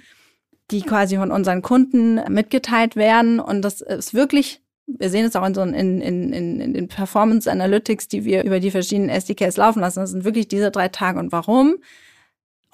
die 0.71 0.81
quasi 0.81 1.17
von 1.17 1.31
unseren 1.31 1.61
Kunden 1.61 2.23
mitgeteilt 2.33 2.97
werden. 2.97 3.39
Und 3.39 3.61
das 3.61 3.83
ist 3.83 4.15
wirklich 4.15 4.63
wir 4.87 5.11
sehen 5.11 5.27
es 5.27 5.37
auch 5.37 5.47
in 5.47 5.55
so 5.55 5.63
in, 5.63 6.01
in, 6.01 6.33
in 6.33 6.73
den 6.73 6.89
Performance 6.89 7.51
Analytics, 7.51 8.09
die 8.09 8.25
wir 8.25 8.45
über 8.45 8.61
die 8.61 8.71
verschiedenen 8.71 9.11
SDKs 9.11 9.57
laufen 9.57 9.81
lassen. 9.81 10.01
Das 10.01 10.11
sind 10.11 10.25
wirklich 10.25 10.49
diese 10.49 10.71
drei 10.71 10.89
Tage. 10.89 11.19
Und 11.19 11.33
warum? 11.33 11.77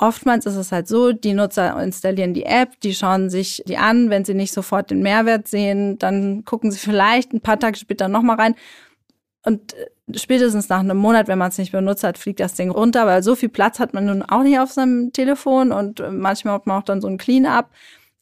Oftmals 0.00 0.46
ist 0.46 0.54
es 0.54 0.70
halt 0.70 0.86
so, 0.86 1.12
die 1.12 1.34
Nutzer 1.34 1.80
installieren 1.82 2.32
die 2.32 2.44
App, 2.44 2.80
die 2.80 2.94
schauen 2.94 3.30
sich 3.30 3.62
die 3.66 3.78
an, 3.78 4.10
wenn 4.10 4.24
sie 4.24 4.34
nicht 4.34 4.52
sofort 4.52 4.92
den 4.92 5.02
Mehrwert 5.02 5.48
sehen, 5.48 5.98
dann 5.98 6.44
gucken 6.44 6.70
sie 6.70 6.78
vielleicht 6.78 7.32
ein 7.32 7.40
paar 7.40 7.58
Tage 7.58 7.76
später 7.76 8.06
nochmal 8.06 8.36
rein. 8.36 8.54
Und 9.44 9.74
äh, 9.74 9.86
spätestens 10.16 10.68
nach 10.68 10.78
einem 10.80 10.98
Monat, 10.98 11.26
wenn 11.26 11.38
man 11.38 11.48
es 11.48 11.58
nicht 11.58 11.72
benutzt 11.72 12.04
hat, 12.04 12.16
fliegt 12.16 12.38
das 12.38 12.54
Ding 12.54 12.70
runter, 12.70 13.06
weil 13.06 13.24
so 13.24 13.34
viel 13.34 13.48
Platz 13.48 13.80
hat 13.80 13.92
man 13.92 14.06
nun 14.06 14.22
auch 14.22 14.44
nicht 14.44 14.60
auf 14.60 14.70
seinem 14.70 15.12
Telefon 15.12 15.72
und 15.72 15.98
äh, 15.98 16.10
manchmal 16.10 16.54
hat 16.54 16.66
man 16.68 16.80
auch 16.80 16.84
dann 16.84 17.00
so 17.00 17.08
ein 17.08 17.18
Clean-up. 17.18 17.70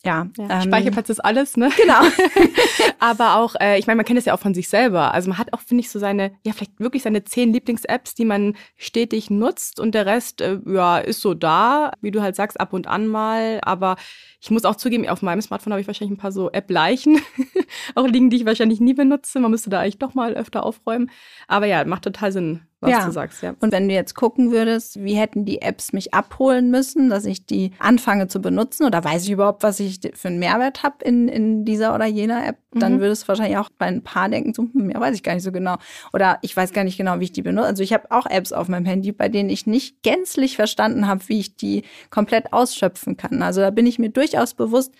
Ja, 0.04 0.28
ja 0.36 0.62
ähm, 0.62 0.62
Speicherplatz 0.62 1.08
ist 1.10 1.20
alles, 1.20 1.56
ne? 1.56 1.70
Genau. 1.76 2.00
Aber 2.98 3.36
auch, 3.36 3.54
äh, 3.60 3.78
ich 3.78 3.86
meine, 3.86 3.96
man 3.96 4.06
kennt 4.06 4.18
es 4.18 4.24
ja 4.24 4.34
auch 4.34 4.38
von 4.38 4.54
sich 4.54 4.68
selber. 4.68 5.12
Also 5.12 5.28
man 5.28 5.38
hat 5.38 5.52
auch, 5.52 5.60
finde 5.60 5.82
ich, 5.82 5.90
so 5.90 5.98
seine, 5.98 6.32
ja, 6.44 6.52
vielleicht 6.52 6.78
wirklich 6.78 7.02
seine 7.02 7.24
zehn 7.24 7.52
Lieblings-Apps, 7.52 8.14
die 8.14 8.24
man 8.24 8.56
stetig 8.76 9.30
nutzt 9.30 9.80
und 9.80 9.94
der 9.94 10.06
Rest, 10.06 10.40
äh, 10.40 10.58
ja, 10.66 10.98
ist 10.98 11.20
so 11.20 11.34
da, 11.34 11.92
wie 12.00 12.10
du 12.10 12.22
halt 12.22 12.36
sagst, 12.36 12.60
ab 12.60 12.72
und 12.72 12.86
an 12.86 13.06
mal. 13.06 13.60
Aber 13.62 13.96
ich 14.40 14.50
muss 14.50 14.64
auch 14.64 14.76
zugeben, 14.76 15.08
auf 15.08 15.22
meinem 15.22 15.42
Smartphone 15.42 15.72
habe 15.72 15.80
ich 15.80 15.86
wahrscheinlich 15.86 16.16
ein 16.16 16.20
paar 16.20 16.32
so 16.32 16.50
App-Leichen, 16.50 17.20
auch 17.94 18.06
liegen, 18.06 18.30
die 18.30 18.36
ich 18.36 18.46
wahrscheinlich 18.46 18.80
nie 18.80 18.94
benutze. 18.94 19.40
Man 19.40 19.50
müsste 19.50 19.70
da 19.70 19.80
eigentlich 19.80 19.98
doch 19.98 20.14
mal 20.14 20.34
öfter 20.34 20.64
aufräumen. 20.64 21.10
Aber 21.48 21.66
ja, 21.66 21.84
macht 21.84 22.04
total 22.04 22.32
Sinn, 22.32 22.62
was 22.80 22.90
ja. 22.90 23.06
du 23.06 23.12
sagst, 23.12 23.42
ja. 23.42 23.54
Und 23.60 23.72
wenn 23.72 23.88
du 23.88 23.94
jetzt 23.94 24.14
gucken 24.14 24.52
würdest, 24.52 25.02
wie 25.02 25.14
hätten 25.14 25.46
die 25.46 25.62
Apps 25.62 25.92
mich 25.94 26.12
abholen 26.12 26.70
müssen, 26.70 27.08
dass 27.08 27.24
ich 27.24 27.46
die 27.46 27.72
anfange 27.78 28.28
zu 28.28 28.40
benutzen 28.40 28.84
oder 28.84 29.02
weiß 29.02 29.24
ich 29.24 29.30
überhaupt, 29.30 29.62
was 29.62 29.80
ich 29.80 30.00
für 30.14 30.28
einen 30.28 30.38
Mehrwert 30.38 30.82
habe 30.82 31.02
in, 31.04 31.26
in 31.28 31.64
dieser 31.64 31.94
oder 31.94 32.04
jener 32.04 32.46
App, 32.46 32.58
dann 32.72 32.96
Mhm. 32.96 33.00
würdest 33.00 33.22
du 33.24 33.28
wahrscheinlich 33.28 33.56
auch 33.56 33.70
bei 33.78 33.86
ein 33.86 34.02
paar 34.02 34.28
denken, 34.28 34.52
so, 34.52 34.64
hm, 34.64 34.90
ja, 34.90 35.00
weiß 35.00 35.14
ich 35.14 35.22
gar 35.22 35.34
nicht 35.34 35.42
so 35.44 35.52
genau. 35.52 35.76
Oder 36.12 36.38
ich 36.42 36.54
weiß 36.54 36.72
gar 36.74 36.84
nicht 36.84 36.98
genau, 36.98 37.18
wie 37.18 37.24
ich 37.24 37.32
die 37.32 37.42
benutze. 37.42 37.66
Also 37.66 37.82
ich 37.82 37.94
habe 37.94 38.10
auch 38.10 38.26
Apps 38.26 38.52
auf 38.52 38.68
meinem 38.68 38.84
Handy, 38.84 39.12
bei 39.12 39.30
denen 39.30 39.48
ich 39.48 39.66
nicht 39.66 40.02
gänzlich 40.02 40.56
verstanden 40.56 41.06
habe, 41.06 41.22
wie 41.28 41.40
ich 41.40 41.56
die 41.56 41.82
komplett 42.10 42.52
ausschöpfen 42.52 43.16
kann. 43.16 43.42
Also 43.42 43.62
da 43.62 43.70
bin 43.70 43.86
ich 43.86 43.98
mir 43.98 44.10
durchaus 44.10 44.52
bewusst, 44.52 44.92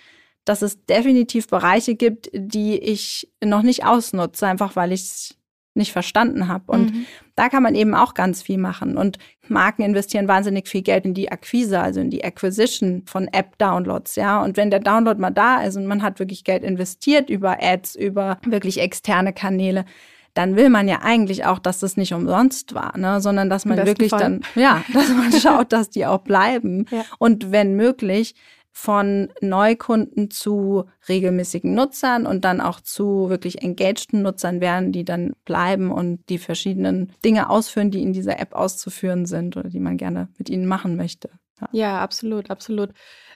dass 0.47 0.63
es 0.63 0.85
definitiv 0.87 1.49
Bereiche 1.49 1.97
gibt, 1.97 2.31
die 2.33 2.79
ich 2.79 3.31
noch 3.45 3.63
nicht 3.63 3.85
ausnutze, 3.85 4.47
einfach 4.47 4.77
weil 4.77 4.93
ich 4.93 5.03
es 5.03 5.36
nicht 5.77 5.93
verstanden 5.93 6.49
habe. 6.49 6.65
Und 6.73 6.93
Mhm. 6.93 7.07
da 7.35 7.49
kann 7.49 7.63
man 7.63 7.75
eben 7.75 7.95
auch 7.95 8.15
ganz 8.15 8.43
viel 8.43 8.59
machen. 8.59 8.97
Und 8.97 9.19
Marken 9.49 9.83
investieren 9.83 10.29
wahnsinnig 10.29 10.69
viel 10.69 10.83
Geld 10.83 11.05
in 11.05 11.15
die 11.15 11.31
Akquise, 11.31 11.81
also 11.81 12.01
in 12.01 12.11
die 12.11 12.25
Acquisition 12.25 13.03
von 13.07 13.29
App-Downloads, 13.29 14.17
ja. 14.17 14.43
Und 14.43 14.57
wenn 14.57 14.71
der 14.71 14.81
Download 14.81 15.21
mal 15.21 15.31
da 15.31 15.63
ist 15.63 15.77
und 15.77 15.87
man 15.87 16.03
hat 16.03 16.19
wirklich 16.19 16.45
Geld 16.45 16.65
investiert 16.65 17.31
über 17.31 17.59
Ads, 17.63 17.95
über 17.95 18.39
wirklich 18.45 18.81
externe 18.81 19.33
Kanäle, 19.33 19.85
dann 20.35 20.55
will 20.55 20.69
man 20.69 20.87
ja 20.87 21.01
eigentlich 21.03 21.47
auch, 21.47 21.59
dass 21.59 21.79
das 21.79 21.97
nicht 21.97 22.13
umsonst 22.13 22.75
war, 22.75 22.97
ne? 22.99 23.23
sondern 23.23 23.49
dass 23.49 23.65
man 23.65 23.79
wirklich 23.87 24.11
Fall. 24.11 24.21
dann, 24.21 24.41
ja, 24.55 24.85
dass 24.93 25.09
man 25.09 25.33
schaut, 25.33 25.73
dass 25.73 25.89
die 25.89 26.05
auch 26.05 26.19
bleiben. 26.19 26.85
Ja. 26.91 27.05
Und 27.19 27.53
wenn 27.53 27.75
möglich, 27.75 28.35
von 28.79 29.31
Neukunden 29.41 30.31
zu 30.31 30.85
regelmäßigen 31.09 31.73
Nutzern 31.73 32.27
und 32.27 32.45
dann 32.45 32.61
auch 32.61 32.79
zu 32.79 33.31
wirklich 33.31 33.63
engagten 33.63 34.21
Nutzern 34.21 34.61
werden, 34.61 34.93
die 34.93 35.03
dann 35.03 35.33
bleiben 35.47 35.91
und 35.91 36.29
die 36.29 36.37
verschiedenen 36.37 37.11
Dinge 37.25 37.49
ausführen, 37.49 37.91
die 37.91 38.03
in 38.03 38.13
dieser 38.13 38.39
App 38.39 38.55
auszuführen 38.55 39.25
sind 39.25 39.57
oder 39.57 39.71
die 39.71 39.81
man 39.81 39.97
gerne 39.97 40.29
mit 40.37 40.51
ihnen 40.51 40.67
machen 40.67 40.95
möchte. 40.95 41.31
Ja. 41.59 41.69
Ja, 41.73 42.01
absolut, 42.01 42.51
absolut. 42.51 42.91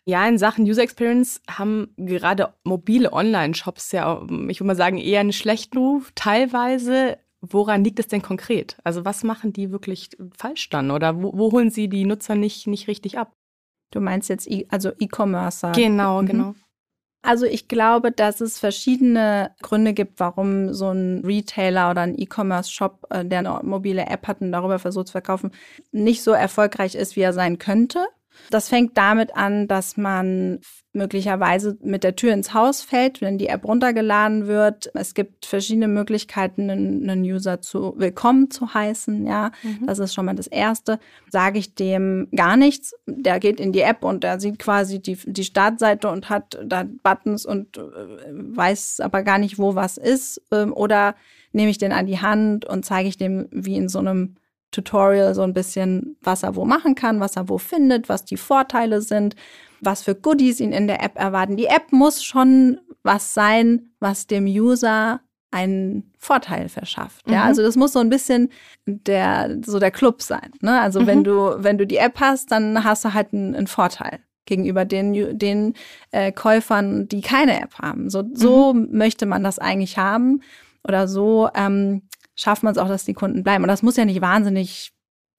Ja, 0.04 0.28
in 0.28 0.36
Sachen 0.36 0.66
User 0.66 0.82
Experience 0.82 1.40
haben 1.48 1.94
gerade 1.96 2.52
mobile 2.62 3.10
Online-Shops 3.10 3.92
ja, 3.92 4.20
ich 4.22 4.60
würde 4.60 4.64
mal 4.64 4.76
sagen, 4.76 4.98
eher 4.98 5.20
einen 5.20 5.32
schlechten 5.32 5.78
Ruf. 5.78 6.12
Teilweise, 6.14 7.16
woran 7.40 7.82
liegt 7.82 7.98
es 7.98 8.08
denn 8.08 8.20
konkret? 8.20 8.76
Also 8.84 9.06
was 9.06 9.24
machen 9.24 9.54
die 9.54 9.70
wirklich 9.70 10.10
falsch 10.36 10.68
dann? 10.68 10.90
Oder 10.90 11.22
wo, 11.22 11.32
wo 11.34 11.50
holen 11.50 11.70
sie 11.70 11.88
die 11.88 12.04
Nutzer 12.04 12.34
nicht, 12.34 12.66
nicht 12.66 12.88
richtig 12.88 13.16
ab? 13.16 13.32
Du 13.90 14.00
meinst 14.00 14.28
jetzt 14.28 14.48
e 14.50 14.66
also 14.70 14.90
E-Commerce? 14.98 15.72
Genau, 15.74 16.22
Mhm. 16.22 16.26
genau. 16.26 16.54
Also 17.22 17.44
ich 17.44 17.68
glaube, 17.68 18.12
dass 18.12 18.40
es 18.40 18.58
verschiedene 18.58 19.54
Gründe 19.60 19.92
gibt, 19.92 20.20
warum 20.20 20.72
so 20.72 20.88
ein 20.90 21.22
Retailer 21.22 21.90
oder 21.90 22.00
ein 22.02 22.18
E-Commerce-Shop, 22.18 23.06
äh, 23.10 23.24
der 23.26 23.40
eine 23.40 23.60
mobile 23.62 24.06
App 24.06 24.26
hat 24.26 24.40
und 24.40 24.52
darüber 24.52 24.78
versucht 24.78 25.08
zu 25.08 25.12
verkaufen, 25.12 25.50
nicht 25.92 26.22
so 26.22 26.30
erfolgreich 26.32 26.94
ist, 26.94 27.16
wie 27.16 27.20
er 27.20 27.34
sein 27.34 27.58
könnte. 27.58 28.06
Das 28.50 28.68
fängt 28.68 28.96
damit 28.96 29.36
an, 29.36 29.68
dass 29.68 29.96
man 29.96 30.60
möglicherweise 30.92 31.78
mit 31.82 32.02
der 32.02 32.16
Tür 32.16 32.32
ins 32.32 32.52
Haus 32.52 32.82
fällt, 32.82 33.20
wenn 33.20 33.38
die 33.38 33.46
App 33.46 33.64
runtergeladen 33.64 34.48
wird. 34.48 34.90
Es 34.94 35.14
gibt 35.14 35.46
verschiedene 35.46 35.86
Möglichkeiten, 35.86 36.68
einen, 36.68 37.22
User 37.22 37.60
zu 37.60 37.94
willkommen 37.96 38.50
zu 38.50 38.74
heißen. 38.74 39.24
Ja, 39.26 39.52
Mhm. 39.62 39.86
das 39.86 40.00
ist 40.00 40.14
schon 40.14 40.24
mal 40.24 40.34
das 40.34 40.48
Erste. 40.48 40.98
Sage 41.28 41.60
ich 41.60 41.76
dem 41.76 42.26
gar 42.34 42.56
nichts, 42.56 42.94
der 43.06 43.38
geht 43.38 43.60
in 43.60 43.72
die 43.72 43.82
App 43.82 44.02
und 44.02 44.24
der 44.24 44.40
sieht 44.40 44.58
quasi 44.58 45.00
die, 45.00 45.16
die 45.26 45.44
Startseite 45.44 46.08
und 46.08 46.28
hat 46.28 46.58
da 46.64 46.84
Buttons 47.04 47.46
und 47.46 47.76
äh, 47.76 47.80
weiß 48.32 48.98
aber 49.00 49.22
gar 49.22 49.38
nicht, 49.38 49.58
wo 49.58 49.76
was 49.76 49.96
ist. 49.96 50.42
Ähm, 50.50 50.72
oder 50.72 51.14
nehme 51.52 51.70
ich 51.70 51.78
den 51.78 51.92
an 51.92 52.06
die 52.06 52.20
Hand 52.20 52.64
und 52.64 52.84
zeige 52.84 53.08
ich 53.08 53.16
dem 53.16 53.46
wie 53.52 53.76
in 53.76 53.88
so 53.88 54.00
einem 54.00 54.34
Tutorial 54.70 55.34
so 55.34 55.42
ein 55.42 55.52
bisschen, 55.54 56.16
was 56.22 56.42
er 56.42 56.54
wo 56.56 56.64
machen 56.64 56.94
kann, 56.94 57.20
was 57.20 57.36
er 57.36 57.48
wo 57.48 57.58
findet, 57.58 58.08
was 58.08 58.24
die 58.24 58.36
Vorteile 58.36 59.00
sind, 59.02 59.34
was 59.80 60.02
für 60.02 60.14
Goodies 60.14 60.60
ihn 60.60 60.72
in 60.72 60.86
der 60.86 61.02
App 61.02 61.18
erwarten. 61.18 61.56
Die 61.56 61.66
App 61.66 61.92
muss 61.92 62.22
schon 62.22 62.80
was 63.02 63.34
sein, 63.34 63.90
was 63.98 64.26
dem 64.26 64.44
User 64.46 65.20
einen 65.50 66.12
Vorteil 66.18 66.68
verschafft. 66.68 67.28
Ja, 67.28 67.40
Mhm. 67.40 67.46
also 67.46 67.62
das 67.62 67.74
muss 67.74 67.92
so 67.94 67.98
ein 67.98 68.08
bisschen 68.10 68.50
der 68.86 69.58
so 69.64 69.78
der 69.80 69.90
Club 69.90 70.22
sein. 70.22 70.52
Ne? 70.60 70.80
Also 70.80 71.06
wenn 71.06 71.20
Mhm. 71.20 71.24
du 71.24 71.54
wenn 71.58 71.78
du 71.78 71.86
die 71.86 71.96
App 71.96 72.20
hast, 72.20 72.52
dann 72.52 72.84
hast 72.84 73.04
du 73.04 73.14
halt 73.14 73.32
einen, 73.32 73.54
einen 73.56 73.66
Vorteil 73.66 74.20
gegenüber 74.44 74.84
den 74.84 75.36
den 75.38 75.74
äh, 76.12 76.30
Käufern, 76.30 77.08
die 77.08 77.20
keine 77.20 77.60
App 77.60 77.78
haben. 77.80 78.10
So 78.10 78.22
so 78.32 78.74
möchte 78.74 79.26
man 79.26 79.42
das 79.42 79.58
eigentlich 79.58 79.98
haben 79.98 80.40
oder 80.86 81.08
so 81.08 81.48
ähm, 81.54 82.02
schafft 82.40 82.62
man 82.62 82.72
es 82.72 82.78
auch, 82.78 82.88
dass 82.88 83.04
die 83.04 83.14
Kunden 83.14 83.42
bleiben. 83.42 83.64
Und 83.64 83.68
das 83.68 83.82
muss 83.82 83.96
ja 83.96 84.04
nicht 84.04 84.20
wahnsinnig 84.20 84.92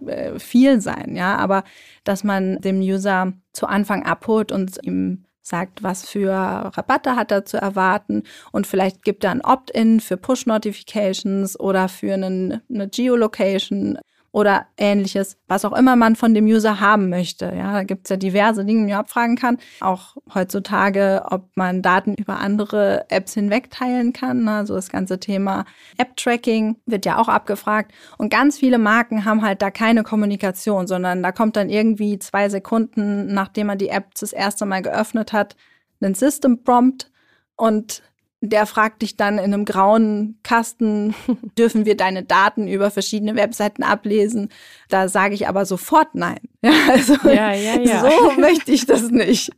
äh, 0.06 0.38
viel 0.40 0.82
sein, 0.82 1.16
ja, 1.16 1.36
aber 1.38 1.64
dass 2.04 2.24
man 2.24 2.60
dem 2.62 2.80
User 2.80 3.34
zu 3.54 3.68
Anfang 3.68 4.04
abholt 4.04 4.52
und 4.52 4.78
ihm 4.84 5.26
sagt, 5.42 5.82
was 5.82 6.08
für 6.08 6.32
Rabatte 6.32 7.16
hat 7.16 7.32
er 7.32 7.46
zu 7.46 7.58
erwarten 7.58 8.24
und 8.52 8.68
vielleicht 8.68 9.04
gibt 9.04 9.24
er 9.24 9.32
ein 9.32 9.42
Opt-in 9.42 10.00
für 10.00 10.16
Push-Notifications 10.16 11.60
oder 11.60 11.90
für 11.90 12.14
einen, 12.14 12.62
eine 12.70 12.88
Geolocation 12.88 13.98
oder 14.34 14.68
ähnliches, 14.78 15.38
was 15.48 15.66
auch 15.66 15.74
immer 15.74 15.96
man 15.96 16.16
von 16.16 16.34
dem 16.34 16.46
User 16.46 16.80
haben 16.80 17.10
möchte. 17.10 17.54
Ja, 17.56 17.74
da 17.74 17.84
gibt 17.84 18.06
es 18.06 18.10
ja 18.10 18.16
diverse 18.16 18.64
Dinge, 18.64 18.86
die 18.86 18.92
man 18.92 19.02
abfragen 19.02 19.36
kann. 19.36 19.58
Auch 19.82 20.16
heutzutage, 20.34 21.24
ob 21.30 21.50
man 21.56 21.82
Daten 21.82 22.16
über 22.16 22.40
andere 22.40 23.06
Apps 23.10 23.34
hinweg 23.34 23.70
teilen 23.72 24.14
kann. 24.14 24.48
Also 24.48 24.76
das 24.76 24.90
ganze 24.90 25.20
Thema 25.20 25.66
App-Tracking 25.98 26.78
wird 26.86 27.06
ja 27.06 27.18
auch 27.18 27.28
abgefragt. 27.28 27.92
Und 28.18 28.30
ganz 28.30 28.58
viele 28.58 28.78
Marken 28.78 29.26
haben 29.26 29.42
halt 29.42 29.62
da 29.62 29.70
keine 29.70 30.04
Kommunikation, 30.04 30.88
sondern 30.88 31.22
da 31.22 31.34
kommt 31.34 31.58
dann 31.58 31.70
irgendwie 31.70 32.18
zwei 32.18 32.48
Sekunden, 32.48 33.34
nachdem 33.34 33.68
man 33.68 33.78
die 33.78 33.90
App 33.90 34.16
das 34.18 34.32
erste 34.32 34.66
Mal 34.66 34.82
geöffnet 34.82 35.34
hat, 35.34 35.58
ein 36.02 36.16
System-Prompt 36.16 37.12
und 37.58 38.02
der 38.42 38.66
fragt 38.66 39.04
dich 39.04 39.16
dann 39.16 39.38
in 39.38 39.54
einem 39.54 39.66
grauen 39.66 40.40
Kasten, 40.44 41.14
dürfen 41.58 41.86
wir 41.86 41.96
deine 41.96 42.24
Daten 42.24 42.68
über 42.68 42.90
verschiedene 42.90 43.36
Webseiten 43.36 43.84
ablesen? 43.84 44.50
Da 44.90 45.08
sage 45.08 45.36
ich 45.36 45.48
aber 45.48 45.66
sofort 45.66 46.16
nein. 46.16 46.40
Ja, 46.64 46.72
also 46.90 47.16
Ja, 47.24 47.54
ja, 47.54 47.80
ja. 47.80 48.02
so 48.02 48.40
möchte 48.40 48.72
ich 48.72 48.86
das 48.86 49.10
nicht. 49.10 49.52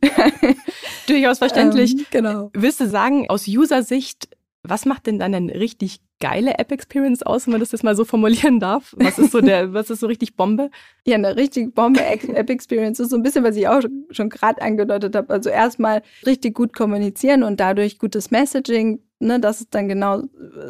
Durchaus 1.06 1.38
verständlich. 1.38 1.92
Ähm, 1.94 2.06
genau. 2.10 2.50
Willst 2.54 2.80
du 2.80 2.88
sagen, 2.88 3.28
aus 3.28 3.46
User-Sicht, 3.46 4.28
was 4.62 4.86
macht 4.86 5.06
denn 5.06 5.18
dann 5.18 5.34
eine 5.34 5.54
richtig 5.54 6.00
geile 6.24 6.58
App-Experience 6.58 7.22
aus, 7.22 7.46
wenn 7.46 7.52
man 7.52 7.60
das 7.60 7.72
jetzt 7.72 7.84
mal 7.84 7.94
so 7.94 8.06
formulieren 8.06 8.58
darf? 8.58 8.94
Was 8.96 9.18
ist 9.18 9.32
so 9.32 9.42
der, 9.42 9.72
was 9.74 9.90
ist 9.90 10.00
so 10.00 10.06
richtig 10.06 10.36
Bombe? 10.36 10.70
Ja, 11.06 11.16
eine 11.16 11.36
richtig 11.36 11.74
Bombe-App-Experience 11.74 12.98
ist 12.98 13.10
so 13.10 13.16
ein 13.16 13.22
bisschen, 13.22 13.44
was 13.44 13.56
ich 13.56 13.68
auch 13.68 13.82
schon 14.10 14.30
gerade 14.30 14.62
angedeutet 14.62 15.14
habe. 15.16 15.28
Also 15.28 15.50
erstmal 15.50 16.00
richtig 16.24 16.54
gut 16.54 16.72
kommunizieren 16.72 17.42
und 17.42 17.60
dadurch 17.60 17.98
gutes 17.98 18.30
Messaging. 18.30 19.00
Ne, 19.18 19.38
das 19.38 19.60
ist 19.60 19.74
dann 19.74 19.86
genau 19.86 20.20
äh, 20.20 20.24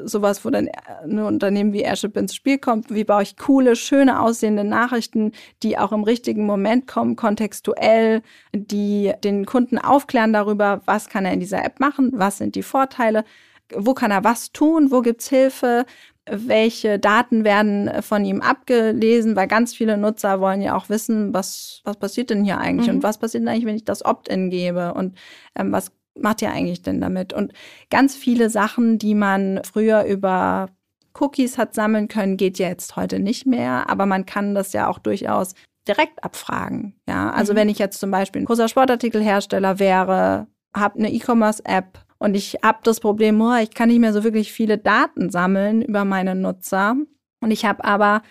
sowas, 0.04 0.44
wo 0.44 0.50
dann 0.50 0.68
ein 1.04 1.18
Unternehmen 1.20 1.73
wie 1.73 1.82
Airship 1.82 2.16
ins 2.16 2.34
Spiel 2.34 2.58
kommt. 2.58 2.92
Wie 2.92 3.04
baue 3.04 3.23
ich 3.23 3.37
coole, 3.37 3.76
schöne 3.76 4.20
aussehende 4.20 4.64
Nachrichten, 4.64 5.32
die 5.62 5.78
auch 5.78 5.92
im 5.92 6.02
richtigen 6.02 6.46
Moment 6.46 6.88
kommen, 6.88 7.14
kontextuell, 7.14 8.23
die 8.52 9.12
den 9.23 9.46
Kunden 9.46 9.78
aufklären 9.78 10.32
darüber, 10.32 10.82
was 10.84 11.08
kann 11.08 11.25
er 11.25 11.32
in 11.32 11.40
dieser 11.40 11.64
App 11.64 11.78
machen, 11.78 12.11
was 12.14 12.38
sind 12.38 12.56
die 12.56 12.62
Vorteile, 12.64 13.25
wo 13.75 13.94
kann 13.94 14.11
er 14.11 14.25
was 14.25 14.52
tun, 14.52 14.90
wo 14.90 15.00
gibt's 15.00 15.28
Hilfe, 15.28 15.87
welche 16.30 16.99
Daten 16.99 17.44
werden 17.44 18.02
von 18.02 18.25
ihm 18.25 18.40
abgelesen, 18.40 19.37
weil 19.37 19.47
ganz 19.47 19.75
viele 19.75 19.97
Nutzer 19.99 20.40
wollen 20.40 20.62
ja 20.62 20.75
auch 20.76 20.88
wissen, 20.88 21.35
was, 21.35 21.80
was 21.85 21.97
passiert 21.99 22.30
denn 22.30 22.44
hier 22.44 22.59
eigentlich 22.59 22.88
Mhm. 22.88 22.97
und 22.97 23.02
was 23.02 23.18
passiert 23.18 23.42
denn 23.42 23.49
eigentlich, 23.49 23.66
wenn 23.66 23.76
ich 23.76 23.85
das 23.85 24.04
Opt-in 24.04 24.49
gebe 24.50 24.94
und 24.94 25.16
ähm, 25.54 25.71
was 25.73 25.92
macht 26.18 26.40
ihr 26.42 26.50
eigentlich 26.50 26.83
denn 26.83 27.00
damit? 27.00 27.33
Und 27.33 27.52
ganz 27.90 28.14
viele 28.16 28.49
Sachen, 28.49 28.99
die 28.99 29.14
man 29.14 29.61
früher 29.71 30.04
über 30.04 30.68
Cookies 31.18 31.59
hat 31.59 31.75
sammeln 31.75 32.09
können, 32.09 32.37
geht 32.37 32.59
ja 32.59 32.68
jetzt 32.68 32.97
heute 32.97 33.18
nicht 33.18 33.47
mehr, 33.47 33.88
aber 33.90 34.06
man 34.06 34.25
kann 34.25 34.54
das 34.54 34.73
ja 34.73 34.88
auch 34.88 34.99
durchaus 34.99 35.54
direkt 35.87 36.25
abfragen. 36.25 36.94
Ja, 37.09 37.30
also 37.30 37.52
Mhm. 37.52 37.56
wenn 37.59 37.68
ich 37.68 37.78
jetzt 37.78 38.00
zum 38.00 38.11
Beispiel 38.11 38.42
ein 38.42 38.47
großer 38.47 38.68
Sportartikelhersteller 38.68 39.78
wäre, 39.78 40.47
habe 40.75 40.99
eine 40.99 41.12
E-Commerce-App 41.12 41.99
und 42.24 42.34
ich 42.34 42.56
habe 42.62 42.78
das 42.82 43.00
Problem, 43.00 43.40
oh, 43.40 43.54
ich 43.56 43.70
kann 43.70 43.88
nicht 43.90 44.00
mehr 44.00 44.12
so 44.14 44.24
wirklich 44.24 44.52
viele 44.52 44.78
Daten 44.78 45.30
sammeln 45.30 45.82
über 45.82 46.04
meine 46.04 46.34
Nutzer. 46.34 46.96
Und 47.40 47.50
ich 47.50 47.64
habe 47.66 47.84
aber 47.84 48.22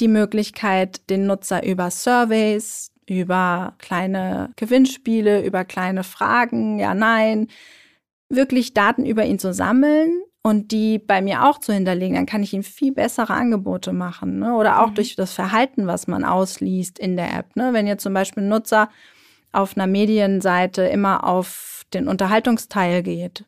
die 0.00 0.08
Möglichkeit, 0.08 1.08
den 1.10 1.26
Nutzer 1.26 1.62
über 1.64 1.90
Surveys, 1.90 2.90
über 3.06 3.74
kleine 3.78 4.50
Gewinnspiele, 4.56 5.44
über 5.44 5.64
kleine 5.64 6.02
Fragen, 6.02 6.78
ja, 6.78 6.94
nein, 6.94 7.48
wirklich 8.30 8.72
Daten 8.72 9.04
über 9.04 9.26
ihn 9.26 9.38
zu 9.38 9.52
sammeln 9.52 10.22
und 10.42 10.72
die 10.72 10.98
bei 10.98 11.20
mir 11.20 11.44
auch 11.46 11.58
zu 11.58 11.72
hinterlegen, 11.74 12.16
dann 12.16 12.26
kann 12.26 12.42
ich 12.42 12.54
ihm 12.54 12.62
viel 12.62 12.92
bessere 12.92 13.34
Angebote 13.34 13.92
machen. 13.92 14.38
Ne? 14.38 14.54
Oder 14.54 14.82
auch 14.82 14.90
Mhm. 14.90 14.94
durch 14.94 15.14
das 15.14 15.34
Verhalten, 15.34 15.86
was 15.86 16.06
man 16.06 16.24
ausliest 16.24 16.98
in 16.98 17.16
der 17.16 17.32
App. 17.36 17.54
Ne? 17.54 17.74
Wenn 17.74 17.86
jetzt 17.86 18.02
zum 18.02 18.14
Beispiel 18.14 18.42
ein 18.44 18.48
Nutzer 18.48 18.88
auf 19.52 19.76
einer 19.76 19.86
Medienseite 19.86 20.84
immer 20.84 21.24
auf 21.24 21.71
den 21.94 22.08
Unterhaltungsteil 22.08 23.02
geht, 23.02 23.44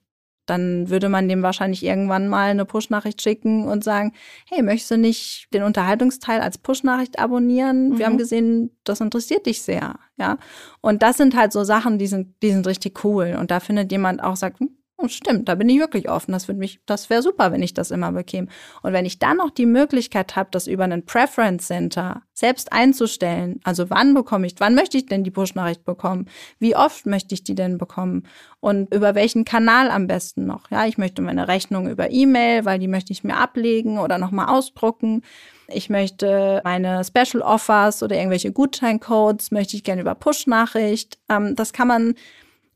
dann 0.47 0.91
würde 0.91 1.09
man 1.09 1.29
dem 1.29 1.43
wahrscheinlich 1.43 1.83
irgendwann 1.83 2.29
mal 2.29 2.51
eine 2.51 2.65
Push-Nachricht 2.65 3.23
schicken 3.23 3.67
und 3.67 3.83
sagen, 3.83 4.13
hey, 4.49 4.63
möchtest 4.63 4.91
du 4.91 4.99
nicht 4.99 5.49
den 5.55 5.63
Unterhaltungsteil 5.63 6.41
als 6.41 6.59
Push-Nachricht 6.59 7.19
abonnieren? 7.19 7.91
Mhm. 7.91 7.99
Wir 7.99 8.07
haben 8.07 8.19
gesehen, 8.19 8.71
das 8.85 9.01
interessiert 9.01 9.47
dich 9.47 9.63
sehr, 9.63 9.95
ja. 10.17 10.39
Und 10.81 11.03
das 11.03 11.17
sind 11.17 11.35
halt 11.35 11.53
so 11.53 11.65
Sachen, 11.65 11.99
die 11.99 12.07
sind, 12.07 12.35
die 12.43 12.51
sind 12.51 12.67
richtig 12.67 13.05
cool. 13.05 13.37
Und 13.39 13.51
da 13.51 13.61
findet 13.61 13.91
jemand 13.91 14.23
auch, 14.23 14.37
sagt, 14.37 14.61
hm, 14.61 14.77
Oh, 15.05 15.09
stimmt, 15.09 15.49
da 15.49 15.55
bin 15.55 15.69
ich 15.69 15.79
wirklich 15.79 16.09
offen. 16.09 16.33
Das 16.33 16.49
würde 16.49 16.59
mich, 16.59 16.81
das 16.87 17.11
wäre 17.11 17.23
super, 17.23 17.53
wenn 17.53 17.63
ich 17.63 17.75
das 17.75 17.91
immer 17.91 18.13
bekäme. 18.13 18.49
Und 18.83 18.93
wenn 18.93 19.05
ich 19.05 19.19
dann 19.19 19.37
noch 19.37 19.51
die 19.51 19.67
Möglichkeit 19.67 20.35
habe, 20.35 20.49
das 20.51 20.67
über 20.67 20.85
einen 20.85 21.05
Preference 21.05 21.67
Center 21.67 22.23
selbst 22.33 22.73
einzustellen, 22.73 23.61
also 23.65 23.91
wann 23.91 24.15
bekomme 24.15 24.47
ich, 24.47 24.55
wann 24.59 24.75
möchte 24.75 24.97
ich 24.97 25.07
denn 25.07 25.23
die 25.23 25.31
Push-Nachricht 25.31 25.85
bekommen? 25.85 26.27
Wie 26.59 26.75
oft 26.75 27.05
möchte 27.07 27.35
ich 27.35 27.45
die 27.45 27.55
denn 27.55 27.77
bekommen? 27.77 28.27
Und 28.61 28.95
über 28.95 29.15
welchen 29.15 29.45
Kanal 29.45 29.91
am 29.91 30.07
besten 30.07 30.47
noch? 30.47 30.71
Ja, 30.71 30.87
ich 30.87 30.97
möchte 30.97 31.21
meine 31.21 31.49
Rechnung 31.49 31.89
über 31.89 32.11
E-Mail, 32.11 32.65
weil 32.65 32.79
die 32.79 32.89
möchte 32.89 33.13
ich 33.13 33.25
mir 33.25 33.37
ablegen 33.37 33.99
oder 33.99 34.17
nochmal 34.17 34.49
ausdrucken. 34.49 35.23
Ich 35.69 35.91
möchte 35.91 36.63
meine 36.65 37.05
Special 37.05 37.43
Offers 37.43 38.03
oder 38.03 38.17
irgendwelche 38.17 38.53
Gutscheincodes 38.53 39.51
möchte 39.51 39.77
ich 39.77 39.85
gerne 39.85 40.01
über 40.01 40.15
Push-Nachricht. 40.15 41.19
Ähm, 41.29 41.55
das 41.57 41.75
kann 41.75 41.89
man 41.89 42.15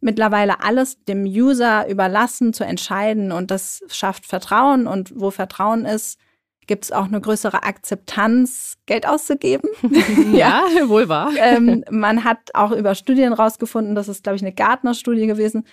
mittlerweile 0.00 0.62
alles 0.62 1.02
dem 1.04 1.24
User 1.24 1.88
überlassen 1.88 2.52
zu 2.52 2.64
entscheiden 2.64 3.32
und 3.32 3.50
das 3.50 3.82
schafft 3.88 4.26
Vertrauen 4.26 4.86
und 4.86 5.12
wo 5.14 5.30
Vertrauen 5.30 5.84
ist, 5.84 6.18
gibt 6.66 6.84
es 6.84 6.92
auch 6.92 7.06
eine 7.06 7.20
größere 7.20 7.64
Akzeptanz, 7.64 8.76
Geld 8.86 9.08
auszugeben. 9.08 9.68
ja, 10.32 10.62
wohl 10.86 11.08
wahr. 11.08 11.32
ähm, 11.36 11.84
man 11.90 12.22
hat 12.24 12.54
auch 12.54 12.70
über 12.70 12.94
Studien 12.94 13.32
rausgefunden, 13.32 13.94
das 13.94 14.08
ist, 14.08 14.22
glaube 14.22 14.36
ich, 14.36 14.42
eine 14.42 14.52
Gartner-Studie 14.52 15.26
gewesen, 15.26 15.64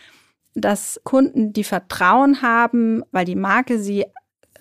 dass 0.55 0.99
Kunden, 1.03 1.53
die 1.53 1.65
Vertrauen 1.65 2.41
haben, 2.41 3.03
weil 3.11 3.25
die 3.25 3.35
Marke 3.35 3.77
sie 3.77 4.05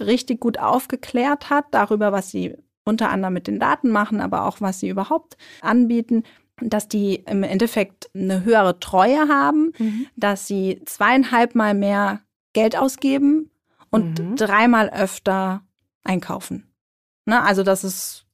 richtig 0.01 0.41
gut 0.41 0.59
aufgeklärt 0.59 1.51
hat 1.51 1.67
darüber, 1.71 2.11
was 2.11 2.31
sie 2.31 2.57
unter 2.85 3.11
anderem 3.11 3.33
mit 3.33 3.47
den 3.47 3.61
Daten 3.61 3.91
machen, 3.91 4.21
aber 4.21 4.45
auch 4.45 4.61
was 4.61 4.81
sie 4.81 4.89
überhaupt 4.89 5.37
anbieten, 5.63 6.25
dass 6.61 6.89
die 6.89 7.17
im 7.27 7.43
Endeffekt 7.43 8.11
eine 8.15 8.45
höhere 8.45 8.79
Treue 8.79 9.29
haben, 9.29 9.73
mhm. 9.79 10.07
dass 10.17 10.47
sie 10.47 10.81
zweieinhalb 10.85 11.55
Mal 11.55 11.75
mehr 11.75 12.21
Geld 12.53 12.77
ausgeben 12.77 13.51
und 13.91 14.19
mhm. 14.19 14.37
dreimal 14.37 14.91
öfter 14.91 15.63
einkaufen. 16.05 16.73
Ne? 17.27 17.43
Also 17.43 17.63
das 17.63 17.85
ist 17.85 18.25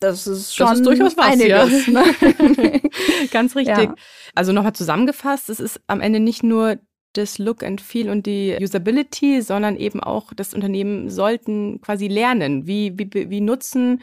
das 0.00 0.26
ist 0.28 0.54
schon 0.54 0.68
das 0.68 0.78
ist 0.78 0.86
durchaus 0.86 1.16
was, 1.16 1.26
einiges. 1.26 1.86
Ja. 1.86 1.92
Ne? 1.92 2.80
Ganz 3.32 3.56
richtig. 3.56 3.76
Ja. 3.76 3.94
Also 4.34 4.52
nochmal 4.52 4.72
zusammengefasst, 4.72 5.48
es 5.48 5.58
ist 5.58 5.80
am 5.88 6.00
Ende 6.00 6.20
nicht 6.20 6.42
nur 6.42 6.78
das 7.14 7.38
Look 7.38 7.64
and 7.64 7.80
Feel 7.80 8.10
und 8.10 8.26
die 8.26 8.56
Usability, 8.60 9.42
sondern 9.42 9.76
eben 9.76 10.00
auch 10.00 10.32
das 10.34 10.54
Unternehmen 10.54 11.10
sollten 11.10 11.80
quasi 11.80 12.06
lernen, 12.06 12.66
wie, 12.66 12.96
wie, 12.96 13.30
wie 13.30 13.40
nutzen 13.40 14.02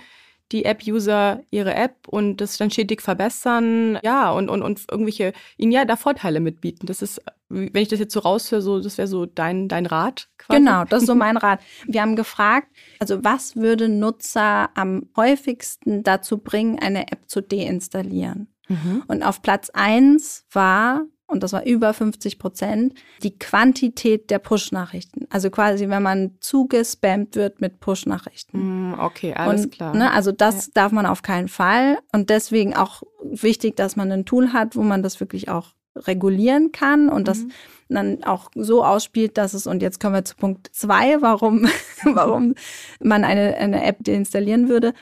die 0.51 0.65
App-User 0.65 1.41
ihre 1.49 1.73
App 1.73 2.07
und 2.07 2.37
das 2.37 2.57
dann 2.57 2.69
stetig 2.69 3.01
verbessern, 3.01 3.99
ja, 4.03 4.31
und, 4.31 4.49
und, 4.49 4.61
und 4.61 4.85
irgendwelche, 4.89 5.33
ihnen 5.57 5.71
ja 5.71 5.85
da 5.85 5.95
Vorteile 5.95 6.39
mitbieten. 6.39 6.85
Das 6.85 7.01
ist, 7.01 7.21
wenn 7.49 7.81
ich 7.81 7.87
das 7.87 7.99
jetzt 7.99 8.13
so 8.13 8.19
raushöre, 8.19 8.61
so, 8.61 8.79
das 8.79 8.97
wäre 8.97 9.07
so 9.07 9.25
dein, 9.25 9.67
dein 9.67 9.85
Rat 9.85 10.29
quasi. 10.37 10.59
Genau, 10.59 10.85
das 10.85 11.01
ist 11.01 11.07
so 11.07 11.15
mein 11.15 11.37
Rat. 11.37 11.61
Wir 11.87 12.01
haben 12.01 12.15
gefragt, 12.15 12.67
also 12.99 13.23
was 13.23 13.55
würde 13.55 13.89
Nutzer 13.89 14.69
am 14.75 15.09
häufigsten 15.15 16.03
dazu 16.03 16.37
bringen, 16.37 16.79
eine 16.79 17.11
App 17.11 17.27
zu 17.27 17.41
deinstallieren? 17.41 18.47
Mhm. 18.67 19.03
Und 19.07 19.23
auf 19.23 19.41
Platz 19.41 19.69
eins 19.71 20.45
war 20.51 21.05
und 21.27 21.41
das 21.41 21.53
war 21.53 21.65
über 21.65 21.93
50 21.93 22.37
Prozent, 22.37 22.93
die 23.23 23.37
Quantität 23.37 24.29
der 24.29 24.39
Push-Nachrichten. 24.39 25.25
Also 25.29 25.49
quasi, 25.49 25.89
wenn 25.89 26.03
man 26.03 26.35
zugespammt 26.39 27.35
wird 27.35 27.61
mit 27.61 27.79
Push-Nachrichten. 27.79 28.91
Mm, 28.91 28.99
okay, 28.99 29.33
alles 29.33 29.65
und, 29.65 29.71
klar. 29.71 29.95
Ne, 29.95 30.11
also 30.11 30.31
das 30.31 30.67
ja. 30.67 30.71
darf 30.75 30.91
man 30.91 31.05
auf 31.05 31.23
keinen 31.23 31.47
Fall. 31.47 31.97
Und 32.11 32.29
deswegen 32.29 32.75
auch 32.75 33.01
wichtig, 33.23 33.75
dass 33.75 33.95
man 33.95 34.11
ein 34.11 34.25
Tool 34.25 34.53
hat, 34.53 34.75
wo 34.75 34.83
man 34.83 35.01
das 35.01 35.19
wirklich 35.19 35.49
auch 35.49 35.73
regulieren 35.95 36.71
kann 36.71 37.09
und 37.09 37.21
mhm. 37.21 37.25
das 37.25 37.45
dann 37.89 38.23
auch 38.23 38.51
so 38.55 38.83
ausspielt, 38.83 39.37
dass 39.37 39.53
es, 39.53 39.67
und 39.67 39.81
jetzt 39.81 39.99
kommen 39.99 40.15
wir 40.15 40.25
zu 40.25 40.35
Punkt 40.35 40.69
zwei, 40.73 41.21
warum, 41.21 41.67
warum 42.03 42.55
man 42.99 43.23
eine, 43.23 43.55
eine 43.57 43.83
App 43.83 43.97
deinstallieren 44.03 44.69
würde. 44.69 44.93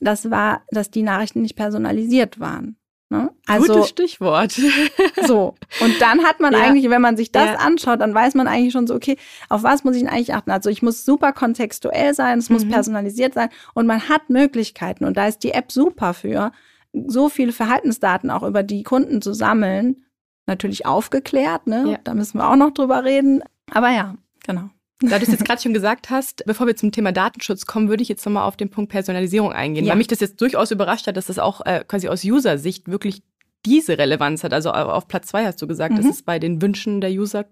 Das 0.00 0.30
war, 0.30 0.62
dass 0.70 0.90
die 0.90 1.02
Nachrichten 1.02 1.42
nicht 1.42 1.56
personalisiert 1.56 2.40
waren. 2.40 2.76
Ne? 3.12 3.32
Also, 3.46 3.72
Gutes 3.72 3.88
Stichwort. 3.88 4.52
so. 5.26 5.56
Und 5.80 6.00
dann 6.00 6.22
hat 6.22 6.38
man 6.38 6.52
ja. 6.52 6.60
eigentlich, 6.60 6.88
wenn 6.90 7.02
man 7.02 7.16
sich 7.16 7.32
das 7.32 7.46
ja. 7.46 7.54
anschaut, 7.56 8.00
dann 8.00 8.14
weiß 8.14 8.34
man 8.34 8.46
eigentlich 8.46 8.72
schon 8.72 8.86
so, 8.86 8.94
okay, 8.94 9.16
auf 9.48 9.64
was 9.64 9.82
muss 9.82 9.96
ich 9.96 10.02
denn 10.02 10.10
eigentlich 10.10 10.32
achten? 10.32 10.52
Also 10.52 10.70
ich 10.70 10.80
muss 10.80 11.04
super 11.04 11.32
kontextuell 11.32 12.14
sein, 12.14 12.38
es 12.38 12.50
muss 12.50 12.64
mhm. 12.64 12.70
personalisiert 12.70 13.34
sein 13.34 13.48
und 13.74 13.86
man 13.86 14.08
hat 14.08 14.30
Möglichkeiten 14.30 15.04
und 15.04 15.16
da 15.16 15.26
ist 15.26 15.42
die 15.42 15.50
App 15.50 15.72
super 15.72 16.14
für, 16.14 16.52
so 16.92 17.28
viele 17.28 17.52
Verhaltensdaten 17.52 18.30
auch 18.30 18.44
über 18.44 18.62
die 18.62 18.84
Kunden 18.84 19.20
zu 19.22 19.32
sammeln. 19.32 20.04
Natürlich 20.46 20.86
aufgeklärt, 20.86 21.66
ne? 21.66 21.92
Ja. 21.92 21.98
Da 22.02 22.14
müssen 22.14 22.38
wir 22.38 22.48
auch 22.48 22.56
noch 22.56 22.72
drüber 22.72 23.04
reden. 23.04 23.42
Aber 23.70 23.90
ja, 23.90 24.16
genau. 24.44 24.70
Da 25.00 25.18
du 25.18 25.24
es 25.24 25.30
jetzt 25.30 25.44
gerade 25.44 25.60
schon 25.60 25.72
gesagt 25.72 26.10
hast, 26.10 26.44
bevor 26.44 26.66
wir 26.66 26.76
zum 26.76 26.92
Thema 26.92 27.10
Datenschutz 27.10 27.64
kommen, 27.64 27.88
würde 27.88 28.02
ich 28.02 28.08
jetzt 28.08 28.24
nochmal 28.26 28.46
auf 28.46 28.56
den 28.56 28.70
Punkt 28.70 28.92
Personalisierung 28.92 29.52
eingehen, 29.52 29.84
ja. 29.86 29.92
weil 29.92 29.98
mich 29.98 30.08
das 30.08 30.20
jetzt 30.20 30.40
durchaus 30.40 30.70
überrascht 30.70 31.06
hat, 31.06 31.16
dass 31.16 31.26
das 31.26 31.38
auch 31.38 31.64
äh, 31.64 31.84
quasi 31.86 32.08
aus 32.08 32.22
User-Sicht 32.22 32.88
wirklich 32.88 33.22
diese 33.64 33.98
Relevanz 33.98 34.44
hat. 34.44 34.52
Also 34.52 34.70
auf 34.72 35.08
Platz 35.08 35.28
zwei 35.28 35.46
hast 35.46 35.60
du 35.62 35.66
gesagt, 35.66 35.94
mhm. 35.94 35.98
das 35.98 36.06
ist 36.06 36.26
bei 36.26 36.38
den 36.38 36.60
Wünschen 36.60 37.00
der 37.00 37.10
User. 37.10 37.46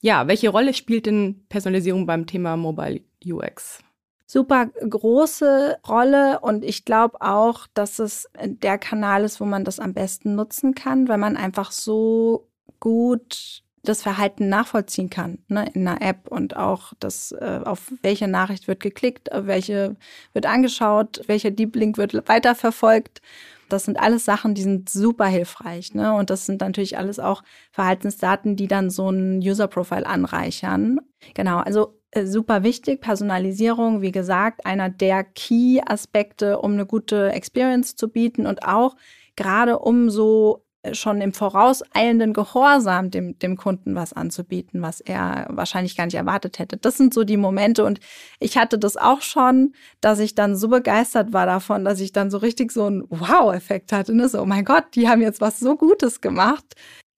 Ja, 0.00 0.28
welche 0.28 0.50
Rolle 0.50 0.74
spielt 0.74 1.06
denn 1.06 1.44
Personalisierung 1.48 2.06
beim 2.06 2.26
Thema 2.26 2.56
Mobile 2.56 3.00
UX? 3.24 3.80
Super 4.26 4.66
große 4.66 5.78
Rolle 5.86 6.40
und 6.40 6.64
ich 6.64 6.84
glaube 6.84 7.20
auch, 7.20 7.66
dass 7.74 7.98
es 7.98 8.28
der 8.44 8.78
Kanal 8.78 9.24
ist, 9.24 9.40
wo 9.40 9.44
man 9.44 9.64
das 9.64 9.80
am 9.80 9.94
besten 9.94 10.34
nutzen 10.34 10.74
kann, 10.74 11.08
weil 11.08 11.18
man 11.18 11.36
einfach 11.36 11.72
so 11.72 12.48
gut 12.80 13.63
das 13.84 14.02
Verhalten 14.02 14.48
nachvollziehen 14.48 15.10
kann 15.10 15.38
ne, 15.48 15.66
in 15.74 15.86
einer 15.86 16.02
App 16.02 16.28
und 16.28 16.56
auch 16.56 16.92
das, 17.00 17.32
äh, 17.32 17.60
auf 17.64 17.92
welche 18.02 18.28
Nachricht 18.28 18.66
wird 18.66 18.80
geklickt, 18.80 19.28
welche 19.32 19.96
wird 20.32 20.46
angeschaut, 20.46 21.22
welcher 21.26 21.50
Deep 21.50 21.76
Link 21.76 21.98
wird 21.98 22.28
weiterverfolgt. 22.28 23.20
Das 23.68 23.84
sind 23.84 23.98
alles 23.98 24.24
Sachen, 24.24 24.54
die 24.54 24.62
sind 24.62 24.88
super 24.88 25.26
hilfreich. 25.26 25.94
Ne? 25.94 26.14
Und 26.14 26.30
das 26.30 26.46
sind 26.46 26.60
natürlich 26.60 26.98
alles 26.98 27.18
auch 27.18 27.42
Verhaltensdaten, 27.72 28.56
die 28.56 28.68
dann 28.68 28.90
so 28.90 29.10
ein 29.10 29.38
User-Profile 29.38 30.06
anreichern. 30.06 31.00
Genau, 31.34 31.58
also 31.58 31.98
äh, 32.10 32.26
super 32.26 32.62
wichtig. 32.62 33.00
Personalisierung, 33.00 34.02
wie 34.02 34.12
gesagt, 34.12 34.66
einer 34.66 34.90
der 34.90 35.24
Key-Aspekte, 35.24 36.58
um 36.58 36.72
eine 36.72 36.86
gute 36.86 37.32
Experience 37.32 37.96
zu 37.96 38.08
bieten 38.08 38.46
und 38.46 38.66
auch 38.66 38.96
gerade 39.36 39.78
um 39.78 40.10
so 40.10 40.63
schon 40.92 41.20
im 41.20 41.32
vorauseilenden 41.32 42.32
Gehorsam 42.32 43.10
dem, 43.10 43.38
dem 43.38 43.56
Kunden 43.56 43.94
was 43.94 44.12
anzubieten, 44.12 44.82
was 44.82 45.00
er 45.00 45.46
wahrscheinlich 45.50 45.96
gar 45.96 46.04
nicht 46.04 46.14
erwartet 46.14 46.58
hätte. 46.58 46.76
Das 46.76 46.96
sind 46.96 47.14
so 47.14 47.24
die 47.24 47.36
Momente 47.36 47.84
und 47.84 48.00
ich 48.38 48.56
hatte 48.58 48.78
das 48.78 48.96
auch 48.96 49.22
schon, 49.22 49.74
dass 50.00 50.18
ich 50.18 50.34
dann 50.34 50.56
so 50.56 50.68
begeistert 50.68 51.32
war 51.32 51.46
davon, 51.46 51.84
dass 51.84 52.00
ich 52.00 52.12
dann 52.12 52.30
so 52.30 52.38
richtig 52.38 52.72
so 52.72 52.86
einen 52.86 53.04
Wow-Effekt 53.08 53.92
hatte. 53.92 54.14
Ne? 54.14 54.28
So, 54.28 54.42
oh 54.42 54.46
mein 54.46 54.64
Gott, 54.64 54.84
die 54.94 55.08
haben 55.08 55.22
jetzt 55.22 55.40
was 55.40 55.60
so 55.60 55.76
Gutes 55.76 56.20
gemacht. 56.20 56.64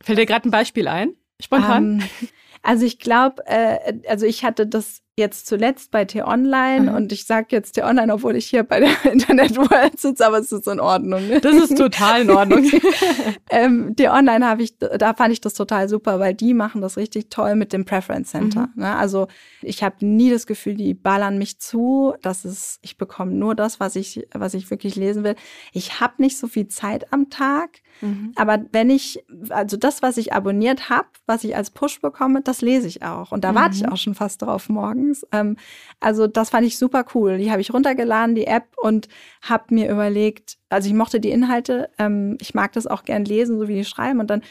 Fällt 0.03 0.19
dir 0.19 0.27
gerade 0.27 0.49
ein 0.49 0.53
Beispiel 0.53 0.87
ein? 0.89 1.15
Spontan? 1.41 2.01
Ähm, 2.01 2.31
also 2.63 2.85
ich 2.85 2.99
glaube, 2.99 3.47
äh, 3.47 3.95
also 4.09 4.27
ich 4.27 4.45
hatte 4.45 4.67
das 4.67 5.03
jetzt 5.19 5.47
zuletzt 5.47 5.91
bei 5.91 6.05
T-Online 6.05 6.91
mhm. 6.91 6.97
und 6.97 7.11
ich 7.11 7.25
sage 7.25 7.47
jetzt 7.51 7.73
T-Online, 7.73 8.13
obwohl 8.13 8.37
ich 8.37 8.47
hier 8.47 8.65
bei 8.65 8.81
der 8.81 8.91
Internet 9.13 9.57
World 9.57 9.99
sitze, 9.99 10.27
aber 10.27 10.39
es 10.39 10.53
ist 10.53 10.69
in 10.69 10.79
Ordnung. 10.79 11.27
Ne? 11.27 11.41
Das 11.41 11.57
ist 11.57 11.77
total 11.77 12.23
in 12.23 12.31
Ordnung. 12.31 12.71
ähm, 13.51 13.97
T-Online 13.97 14.47
habe 14.47 14.63
ich, 14.63 14.77
da 14.79 15.15
fand 15.15 15.33
ich 15.33 15.41
das 15.41 15.55
total 15.55 15.89
super, 15.89 16.21
weil 16.21 16.35
die 16.35 16.53
machen 16.53 16.83
das 16.83 16.99
richtig 16.99 17.31
toll 17.31 17.57
mit 17.57 17.73
dem 17.73 17.87
Preference 17.87 18.31
Center. 18.31 18.69
Mhm. 18.75 18.83
Ne? 18.83 18.95
Also 18.95 19.29
ich 19.63 19.83
habe 19.83 20.05
nie 20.05 20.31
das 20.31 20.47
Gefühl, 20.47 20.75
die 20.75 20.93
ballern 20.93 21.39
mich 21.39 21.59
zu. 21.61 22.15
Das 22.21 22.45
ist, 22.45 22.79
ich 22.83 22.99
bekomme 22.99 23.33
nur 23.33 23.55
das, 23.55 23.81
was 23.81 23.97
ich, 23.97 24.27
was 24.35 24.53
ich 24.53 24.71
wirklich 24.71 24.97
lesen 24.97 25.25
will. 25.25 25.35
Ich 25.73 25.99
habe 26.01 26.15
nicht 26.19 26.37
so 26.37 26.47
viel 26.47 26.69
Zeit 26.69 27.11
am 27.15 27.31
Tag. 27.31 27.81
Mhm. 28.03 28.33
Aber 28.37 28.59
wenn 28.73 28.91
ich, 28.91 29.25
also 29.49 29.79
das, 29.79 30.03
was 30.03 30.19
ich 30.19 30.35
abonniert 30.35 30.91
habe, 30.91 31.09
was 31.25 31.45
ich 31.45 31.57
als 31.57 31.71
Push 31.71 32.01
bekomme, 32.01 32.43
das 32.43 32.61
lese 32.61 32.87
ich 32.87 33.03
auch. 33.03 33.33
Und 33.33 33.45
da 33.45 33.53
mhm. 33.53 33.57
warte 33.57 33.77
ich 33.77 33.89
auch 33.89 33.97
schon 33.97 34.15
fast 34.15 34.43
drauf 34.43 34.69
morgens. 35.07 35.27
Ähm, 35.33 35.57
also 36.01 36.27
das 36.27 36.51
fand 36.51 36.67
ich 36.67 36.79
super 36.79 37.05
cool. 37.15 37.39
Die 37.39 37.51
habe 37.51 37.61
ich 37.61 37.73
runtergeladen, 37.73 38.35
die 38.35 38.47
App, 38.47 38.65
und 38.77 39.09
habe 39.43 39.75
mir 39.75 39.91
überlegt, 39.91 40.59
also 40.69 40.89
ich 40.89 40.95
mochte 40.95 41.21
die 41.21 41.31
Inhalte, 41.31 41.91
ähm, 41.99 42.37
ich 42.41 42.55
mag 42.55 42.73
das 42.73 42.87
auch 42.87 43.05
gern 43.05 43.25
lesen, 43.25 43.59
so 43.59 43.69
wie 43.69 43.75
die 43.75 43.85
schreiben. 43.85 44.21
Und 44.21 44.31
dann 44.31 44.43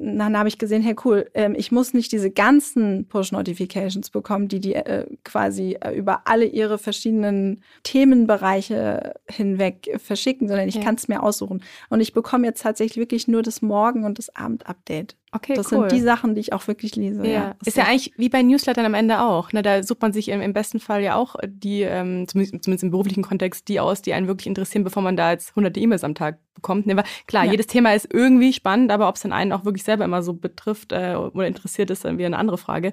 dann 0.00 0.36
habe 0.36 0.48
ich 0.48 0.58
gesehen, 0.58 0.82
hey 0.82 0.96
cool, 1.04 1.30
ähm, 1.34 1.54
ich 1.56 1.70
muss 1.70 1.94
nicht 1.94 2.10
diese 2.10 2.28
ganzen 2.28 3.06
Push-Notifications 3.06 4.10
bekommen, 4.10 4.48
die 4.48 4.58
die 4.58 4.74
äh, 4.74 5.06
quasi 5.22 5.76
äh, 5.80 5.92
über 5.92 6.22
alle 6.26 6.46
ihre 6.46 6.78
verschiedenen 6.78 7.62
Themenbereiche 7.84 9.14
hinweg 9.30 10.00
verschicken, 10.02 10.48
sondern 10.48 10.68
ich 10.68 10.74
ja. 10.74 10.82
kann 10.82 10.96
es 10.96 11.06
mir 11.06 11.22
aussuchen. 11.22 11.62
Und 11.90 12.00
ich 12.00 12.12
bekomme 12.12 12.44
jetzt 12.44 12.62
tatsächlich 12.62 12.96
wirklich 12.96 13.28
nur 13.28 13.42
das 13.42 13.62
Morgen- 13.62 14.04
und 14.04 14.18
das 14.18 14.34
Abend-Update. 14.34 15.16
Okay, 15.34 15.54
das 15.54 15.72
cool. 15.72 15.90
sind 15.90 15.92
die 15.98 16.00
Sachen, 16.00 16.36
die 16.36 16.40
ich 16.40 16.52
auch 16.52 16.66
wirklich 16.68 16.94
lese. 16.94 17.26
Ja. 17.26 17.32
ja. 17.32 17.56
Ist 17.64 17.76
ja 17.76 17.84
eigentlich 17.84 18.12
wie 18.16 18.28
bei 18.28 18.40
Newslettern 18.42 18.84
am 18.84 18.94
Ende 18.94 19.20
auch. 19.20 19.52
Ne? 19.52 19.62
Da 19.62 19.82
sucht 19.82 20.00
man 20.00 20.12
sich 20.12 20.28
im, 20.28 20.40
im 20.40 20.52
besten 20.52 20.78
Fall 20.78 21.02
ja 21.02 21.16
auch 21.16 21.34
die, 21.44 21.82
ähm, 21.82 22.28
zumindest, 22.28 22.62
zumindest, 22.62 22.84
im 22.84 22.92
beruflichen 22.92 23.24
Kontext, 23.24 23.66
die 23.66 23.80
aus, 23.80 24.00
die 24.00 24.12
einen 24.12 24.28
wirklich 24.28 24.46
interessieren, 24.46 24.84
bevor 24.84 25.02
man 25.02 25.16
da 25.16 25.32
jetzt 25.32 25.56
hunderte 25.56 25.80
E-Mails 25.80 26.04
am 26.04 26.14
Tag 26.14 26.38
bekommt. 26.54 26.86
Ne? 26.86 27.02
Klar, 27.26 27.46
ja. 27.46 27.50
jedes 27.50 27.66
Thema 27.66 27.94
ist 27.94 28.06
irgendwie 28.12 28.52
spannend, 28.52 28.92
aber 28.92 29.08
ob 29.08 29.16
es 29.16 29.22
dann 29.22 29.32
einen 29.32 29.50
auch 29.50 29.64
wirklich 29.64 29.82
selber 29.82 30.04
immer 30.04 30.22
so 30.22 30.34
betrifft 30.34 30.92
äh, 30.92 31.16
oder 31.16 31.48
interessiert, 31.48 31.90
ist 31.90 32.04
dann 32.04 32.16
wieder 32.16 32.26
eine 32.26 32.38
andere 32.38 32.58
Frage. 32.58 32.92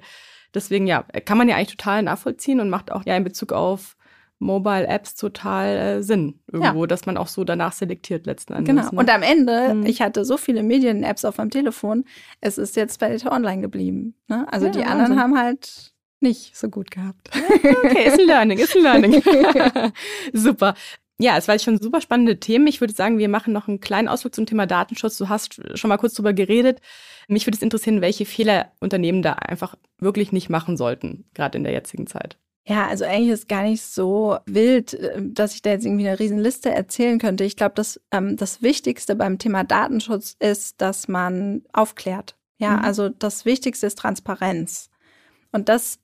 Deswegen 0.52 0.88
ja, 0.88 1.02
kann 1.02 1.38
man 1.38 1.48
ja 1.48 1.54
eigentlich 1.54 1.76
total 1.76 2.02
nachvollziehen 2.02 2.58
und 2.58 2.70
macht 2.70 2.90
auch 2.90 3.06
ja 3.06 3.16
in 3.16 3.24
Bezug 3.24 3.52
auf 3.52 3.96
Mobile 4.42 4.86
Apps 4.86 5.14
total 5.14 5.76
äh, 5.76 6.02
Sinn 6.02 6.40
irgendwo, 6.50 6.82
ja. 6.82 6.86
dass 6.86 7.06
man 7.06 7.16
auch 7.16 7.28
so 7.28 7.44
danach 7.44 7.72
selektiert 7.72 8.26
letzten 8.26 8.52
Endes. 8.52 8.68
Genau. 8.68 8.90
Ne? 8.90 8.98
Und 8.98 9.08
am 9.08 9.22
Ende, 9.22 9.74
mhm. 9.74 9.86
ich 9.86 10.02
hatte 10.02 10.24
so 10.24 10.36
viele 10.36 10.62
Medien-Apps 10.62 11.24
auf 11.24 11.38
meinem 11.38 11.50
Telefon, 11.50 12.04
es 12.40 12.58
ist 12.58 12.76
jetzt 12.76 13.00
bei 13.00 13.08
Data 13.08 13.34
Online 13.34 13.62
geblieben. 13.62 14.14
Ne? 14.28 14.46
Also 14.50 14.66
ja, 14.66 14.72
die 14.72 14.78
Wahnsinn. 14.80 14.92
anderen 14.92 15.20
haben 15.20 15.38
halt 15.38 15.92
nicht 16.20 16.56
so 16.56 16.68
gut 16.68 16.90
gehabt. 16.90 17.30
Okay, 17.84 18.06
ist 18.06 18.20
ein 18.20 18.26
Learning, 18.26 18.58
ist 18.58 18.76
ein 18.76 18.82
Learning. 18.82 19.22
Super. 20.32 20.74
Ja, 21.18 21.36
es 21.36 21.46
war 21.46 21.56
schon 21.58 21.80
super 21.80 22.00
spannende 22.00 22.40
Themen. 22.40 22.66
Ich 22.66 22.80
würde 22.80 22.94
sagen, 22.94 23.18
wir 23.18 23.28
machen 23.28 23.52
noch 23.52 23.68
einen 23.68 23.80
kleinen 23.80 24.08
Ausflug 24.08 24.34
zum 24.34 24.46
Thema 24.46 24.66
Datenschutz. 24.66 25.18
Du 25.18 25.28
hast 25.28 25.60
schon 25.78 25.88
mal 25.88 25.98
kurz 25.98 26.14
drüber 26.14 26.32
geredet. 26.32 26.80
Mich 27.28 27.46
würde 27.46 27.56
es 27.56 27.62
interessieren, 27.62 28.00
welche 28.00 28.24
Fehler 28.24 28.72
Unternehmen 28.80 29.22
da 29.22 29.34
einfach 29.34 29.76
wirklich 29.98 30.32
nicht 30.32 30.48
machen 30.48 30.76
sollten, 30.76 31.24
gerade 31.34 31.58
in 31.58 31.64
der 31.64 31.72
jetzigen 31.72 32.08
Zeit. 32.08 32.38
Ja, 32.64 32.86
also 32.86 33.04
eigentlich 33.04 33.30
ist 33.30 33.48
gar 33.48 33.64
nicht 33.64 33.82
so 33.82 34.38
wild, 34.46 34.94
äh, 34.94 35.20
dass 35.20 35.54
ich 35.54 35.62
da 35.62 35.70
jetzt 35.70 35.84
irgendwie 35.84 36.06
eine 36.06 36.18
Riesenliste 36.18 36.70
erzählen 36.70 37.18
könnte. 37.18 37.44
Ich 37.44 37.56
glaube, 37.56 37.74
dass 37.74 38.00
ähm, 38.12 38.36
das 38.36 38.62
Wichtigste 38.62 39.16
beim 39.16 39.38
Thema 39.38 39.64
Datenschutz 39.64 40.36
ist, 40.38 40.80
dass 40.80 41.08
man 41.08 41.62
aufklärt. 41.72 42.36
Ja, 42.58 42.76
mhm. 42.76 42.84
also 42.84 43.08
das 43.08 43.44
Wichtigste 43.44 43.86
ist 43.88 43.98
Transparenz. 43.98 44.90
Und 45.50 45.68
das 45.68 45.98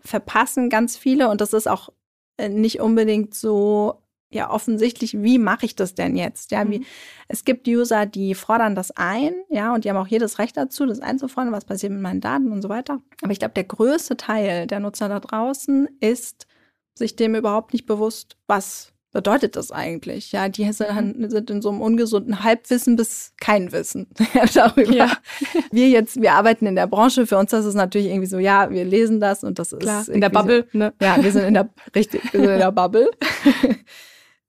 verpassen 0.00 0.70
ganz 0.70 0.96
viele 0.96 1.28
und 1.28 1.40
das 1.40 1.52
ist 1.52 1.66
auch 1.68 1.88
äh, 2.36 2.48
nicht 2.48 2.80
unbedingt 2.80 3.34
so 3.34 4.03
ja 4.34 4.50
offensichtlich, 4.50 5.22
wie 5.22 5.38
mache 5.38 5.66
ich 5.66 5.76
das 5.76 5.94
denn 5.94 6.16
jetzt? 6.16 6.50
Ja, 6.50 6.68
wie, 6.68 6.80
mhm. 6.80 6.84
es 7.28 7.44
gibt 7.44 7.66
User, 7.66 8.06
die 8.06 8.34
fordern 8.34 8.74
das 8.74 8.90
ein, 8.90 9.34
ja, 9.48 9.74
und 9.74 9.84
die 9.84 9.90
haben 9.90 9.96
auch 9.96 10.06
jedes 10.06 10.38
Recht 10.38 10.56
dazu, 10.56 10.86
das 10.86 11.00
einzufordern, 11.00 11.52
was 11.52 11.64
passiert 11.64 11.92
mit 11.92 12.02
meinen 12.02 12.20
Daten 12.20 12.52
und 12.52 12.62
so 12.62 12.68
weiter. 12.68 13.00
Aber 13.22 13.32
ich 13.32 13.38
glaube, 13.38 13.54
der 13.54 13.64
größte 13.64 14.16
Teil 14.16 14.66
der 14.66 14.80
Nutzer 14.80 15.08
da 15.08 15.20
draußen 15.20 15.88
ist 16.00 16.46
sich 16.94 17.16
dem 17.16 17.34
überhaupt 17.34 17.72
nicht 17.72 17.86
bewusst, 17.86 18.36
was 18.46 18.94
bedeutet 19.14 19.54
das 19.54 19.70
eigentlich? 19.70 20.32
Ja, 20.32 20.48
die 20.48 20.70
sind, 20.72 21.18
mhm. 21.18 21.30
sind 21.30 21.48
in 21.48 21.62
so 21.62 21.70
einem 21.70 21.80
ungesunden 21.80 22.42
Halbwissen 22.42 22.96
bis 22.96 23.32
kein 23.40 23.72
Wissen 23.72 24.08
darüber. 24.54 24.92
Ja. 24.92 25.12
Wir 25.70 25.88
jetzt, 25.88 26.20
wir 26.20 26.32
arbeiten 26.32 26.66
in 26.66 26.76
der 26.76 26.86
Branche, 26.86 27.26
für 27.26 27.38
uns 27.38 27.50
das 27.50 27.64
ist 27.64 27.74
natürlich 27.74 28.08
irgendwie 28.08 28.26
so, 28.26 28.38
ja, 28.38 28.70
wir 28.70 28.84
lesen 28.84 29.20
das 29.20 29.42
und 29.42 29.58
das 29.58 29.70
Klar, 29.76 30.02
ist 30.02 30.08
in 30.08 30.20
der 30.20 30.28
Bubble, 30.28 30.66
so, 30.72 30.78
ne? 30.78 30.92
Ja, 31.00 31.22
wir 31.22 31.32
sind 31.32 31.44
in 31.44 31.54
der 31.54 31.68
richtig, 31.94 32.22
wir 32.32 32.40
sind 32.40 32.50
in 32.50 32.58
der 32.58 32.70
Bubble. 32.72 33.10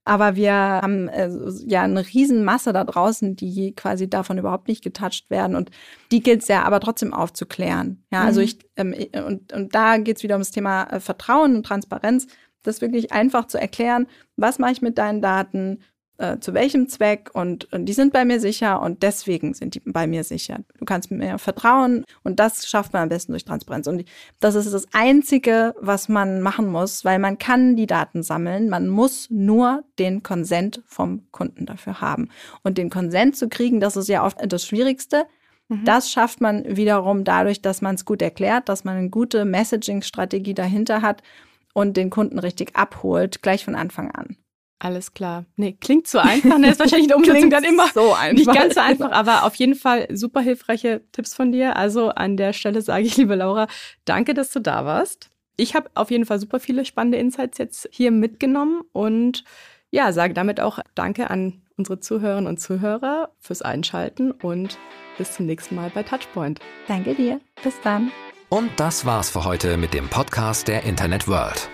Aber 0.05 0.35
wir 0.35 0.53
haben 0.53 1.07
äh, 1.07 1.29
ja 1.65 1.81
eine 1.81 2.05
Riesenmasse 2.05 2.71
da 2.73 2.83
draußen, 2.83 3.35
die 3.35 3.73
quasi 3.73 4.07
davon 4.07 4.37
überhaupt 4.37 4.67
nicht 4.67 4.83
getoucht 4.83 5.29
werden. 5.31 5.55
Und 5.55 5.71
die 6.11 6.21
gilt 6.21 6.43
es 6.43 6.47
ja 6.47 6.63
aber 6.63 6.79
trotzdem 6.79 7.11
aufzuklären. 7.11 8.03
Ja, 8.13 8.23
also 8.23 8.39
mhm. 8.39 8.45
ich, 8.45 8.59
ähm, 8.77 8.95
und, 9.25 9.51
und 9.51 9.73
da 9.73 9.97
geht 9.97 10.17
es 10.17 10.23
wieder 10.23 10.35
ums 10.35 10.51
Thema 10.51 10.83
äh, 10.83 10.99
Vertrauen 10.99 11.55
und 11.55 11.65
Transparenz, 11.65 12.27
das 12.61 12.81
wirklich 12.81 13.11
einfach 13.11 13.47
zu 13.47 13.59
erklären, 13.59 14.07
was 14.37 14.59
mache 14.59 14.73
ich 14.73 14.81
mit 14.81 14.97
deinen 14.97 15.21
Daten, 15.21 15.79
äh, 16.17 16.39
zu 16.39 16.53
welchem 16.53 16.87
Zweck 16.87 17.29
und, 17.33 17.71
und, 17.73 17.85
die 17.85 17.93
sind 17.93 18.13
bei 18.13 18.23
mir 18.23 18.39
sicher 18.39 18.81
und 18.81 19.03
deswegen 19.03 19.53
sind 19.53 19.75
die 19.75 19.81
bei 19.85 20.07
mir 20.07 20.23
sicher. 20.23 20.59
Du 20.79 20.85
kannst 20.85 21.11
mir 21.11 21.37
vertrauen 21.37 22.05
und 22.23 22.39
das 22.39 22.67
schafft 22.67 22.93
man 22.93 23.03
am 23.03 23.09
besten 23.09 23.33
durch 23.33 23.43
Transparenz. 23.43 23.87
Und 23.87 24.05
das 24.39 24.55
ist 24.55 24.73
das 24.73 24.87
Einzige, 24.93 25.75
was 25.79 26.07
man 26.07 26.41
machen 26.41 26.67
muss, 26.67 27.03
weil 27.03 27.19
man 27.19 27.37
kann 27.37 27.75
die 27.75 27.87
Daten 27.87 28.23
sammeln, 28.23 28.69
man 28.69 28.87
muss 28.87 29.29
nur 29.29 29.83
den 29.99 30.23
Konsent 30.23 30.81
vom 30.85 31.29
Kunden 31.31 31.65
dafür 31.65 31.99
haben. 31.99 32.29
Und 32.63 32.77
den 32.77 32.89
Konsent 32.89 33.35
zu 33.35 33.49
kriegen, 33.49 33.79
das 33.79 33.97
ist 33.97 34.07
ja 34.07 34.25
oft 34.25 34.37
das 34.47 34.65
Schwierigste. 34.65 35.25
Mhm. 35.67 35.83
Das 35.85 36.11
schafft 36.11 36.41
man 36.41 36.63
wiederum 36.77 37.23
dadurch, 37.23 37.61
dass 37.61 37.81
man 37.81 37.95
es 37.95 38.05
gut 38.05 38.21
erklärt, 38.21 38.69
dass 38.69 38.83
man 38.83 38.97
eine 38.97 39.09
gute 39.09 39.45
Messaging-Strategie 39.45 40.53
dahinter 40.53 41.01
hat 41.01 41.23
und 41.73 41.97
den 41.97 42.09
Kunden 42.09 42.39
richtig 42.39 42.75
abholt, 42.75 43.41
gleich 43.41 43.65
von 43.65 43.75
Anfang 43.75 44.11
an. 44.11 44.37
Alles 44.79 45.13
klar. 45.13 45.45
Nee, 45.55 45.77
klingt 45.79 46.07
so 46.07 46.19
einfach. 46.19 46.57
Ne? 46.57 46.69
Ist 46.71 46.79
wahrscheinlich 46.79 47.09
eine 47.11 47.17
Umsetzung 47.17 47.49
dann 47.49 47.63
immer 47.63 47.87
so 47.93 48.13
einfach. 48.13 48.33
nicht 48.33 48.53
ganz 48.53 48.75
so 48.75 48.81
einfach, 48.81 49.11
aber 49.11 49.43
auf 49.43 49.55
jeden 49.55 49.75
Fall 49.75 50.07
super 50.11 50.41
hilfreiche 50.41 51.01
Tipps 51.11 51.33
von 51.33 51.51
dir. 51.51 51.75
Also 51.77 52.09
an 52.09 52.37
der 52.37 52.53
Stelle 52.53 52.81
sage 52.81 53.05
ich, 53.05 53.17
liebe 53.17 53.35
Laura, 53.35 53.67
danke, 54.03 54.33
dass 54.33 54.51
du 54.51 54.59
da 54.59 54.85
warst. 54.85 55.29
Ich 55.57 55.75
habe 55.75 55.89
auf 55.93 56.11
jeden 56.11 56.25
Fall 56.25 56.39
super 56.39 56.59
viele 56.59 56.83
spannende 56.83 57.17
Insights 57.17 57.57
jetzt 57.57 57.87
hier 57.91 58.11
mitgenommen 58.11 58.81
und 58.91 59.45
ja, 59.91 60.11
sage 60.11 60.33
damit 60.33 60.59
auch 60.59 60.79
Danke 60.93 61.29
an 61.29 61.61
unsere 61.77 61.99
Zuhörerinnen 61.99 62.47
und 62.47 62.59
Zuhörer 62.59 63.29
fürs 63.39 63.61
Einschalten 63.61 64.31
und 64.31 64.77
bis 65.17 65.33
zum 65.33 65.45
nächsten 65.45 65.75
Mal 65.75 65.89
bei 65.93 66.03
Touchpoint. 66.03 66.59
Danke 66.87 67.15
dir. 67.15 67.39
Bis 67.63 67.79
dann. 67.81 68.11
Und 68.49 68.69
das 68.77 69.05
war's 69.05 69.29
für 69.29 69.45
heute 69.45 69.77
mit 69.77 69.93
dem 69.93 70.09
Podcast 70.09 70.67
der 70.67 70.83
Internet 70.83 71.27
World. 71.27 71.69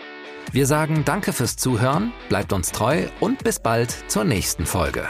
Wir 0.53 0.65
sagen 0.65 1.03
Danke 1.05 1.31
fürs 1.31 1.55
Zuhören, 1.55 2.11
bleibt 2.27 2.51
uns 2.51 2.71
treu 2.73 3.07
und 3.21 3.41
bis 3.43 3.59
bald 3.59 3.95
zur 4.09 4.25
nächsten 4.25 4.65
Folge. 4.65 5.07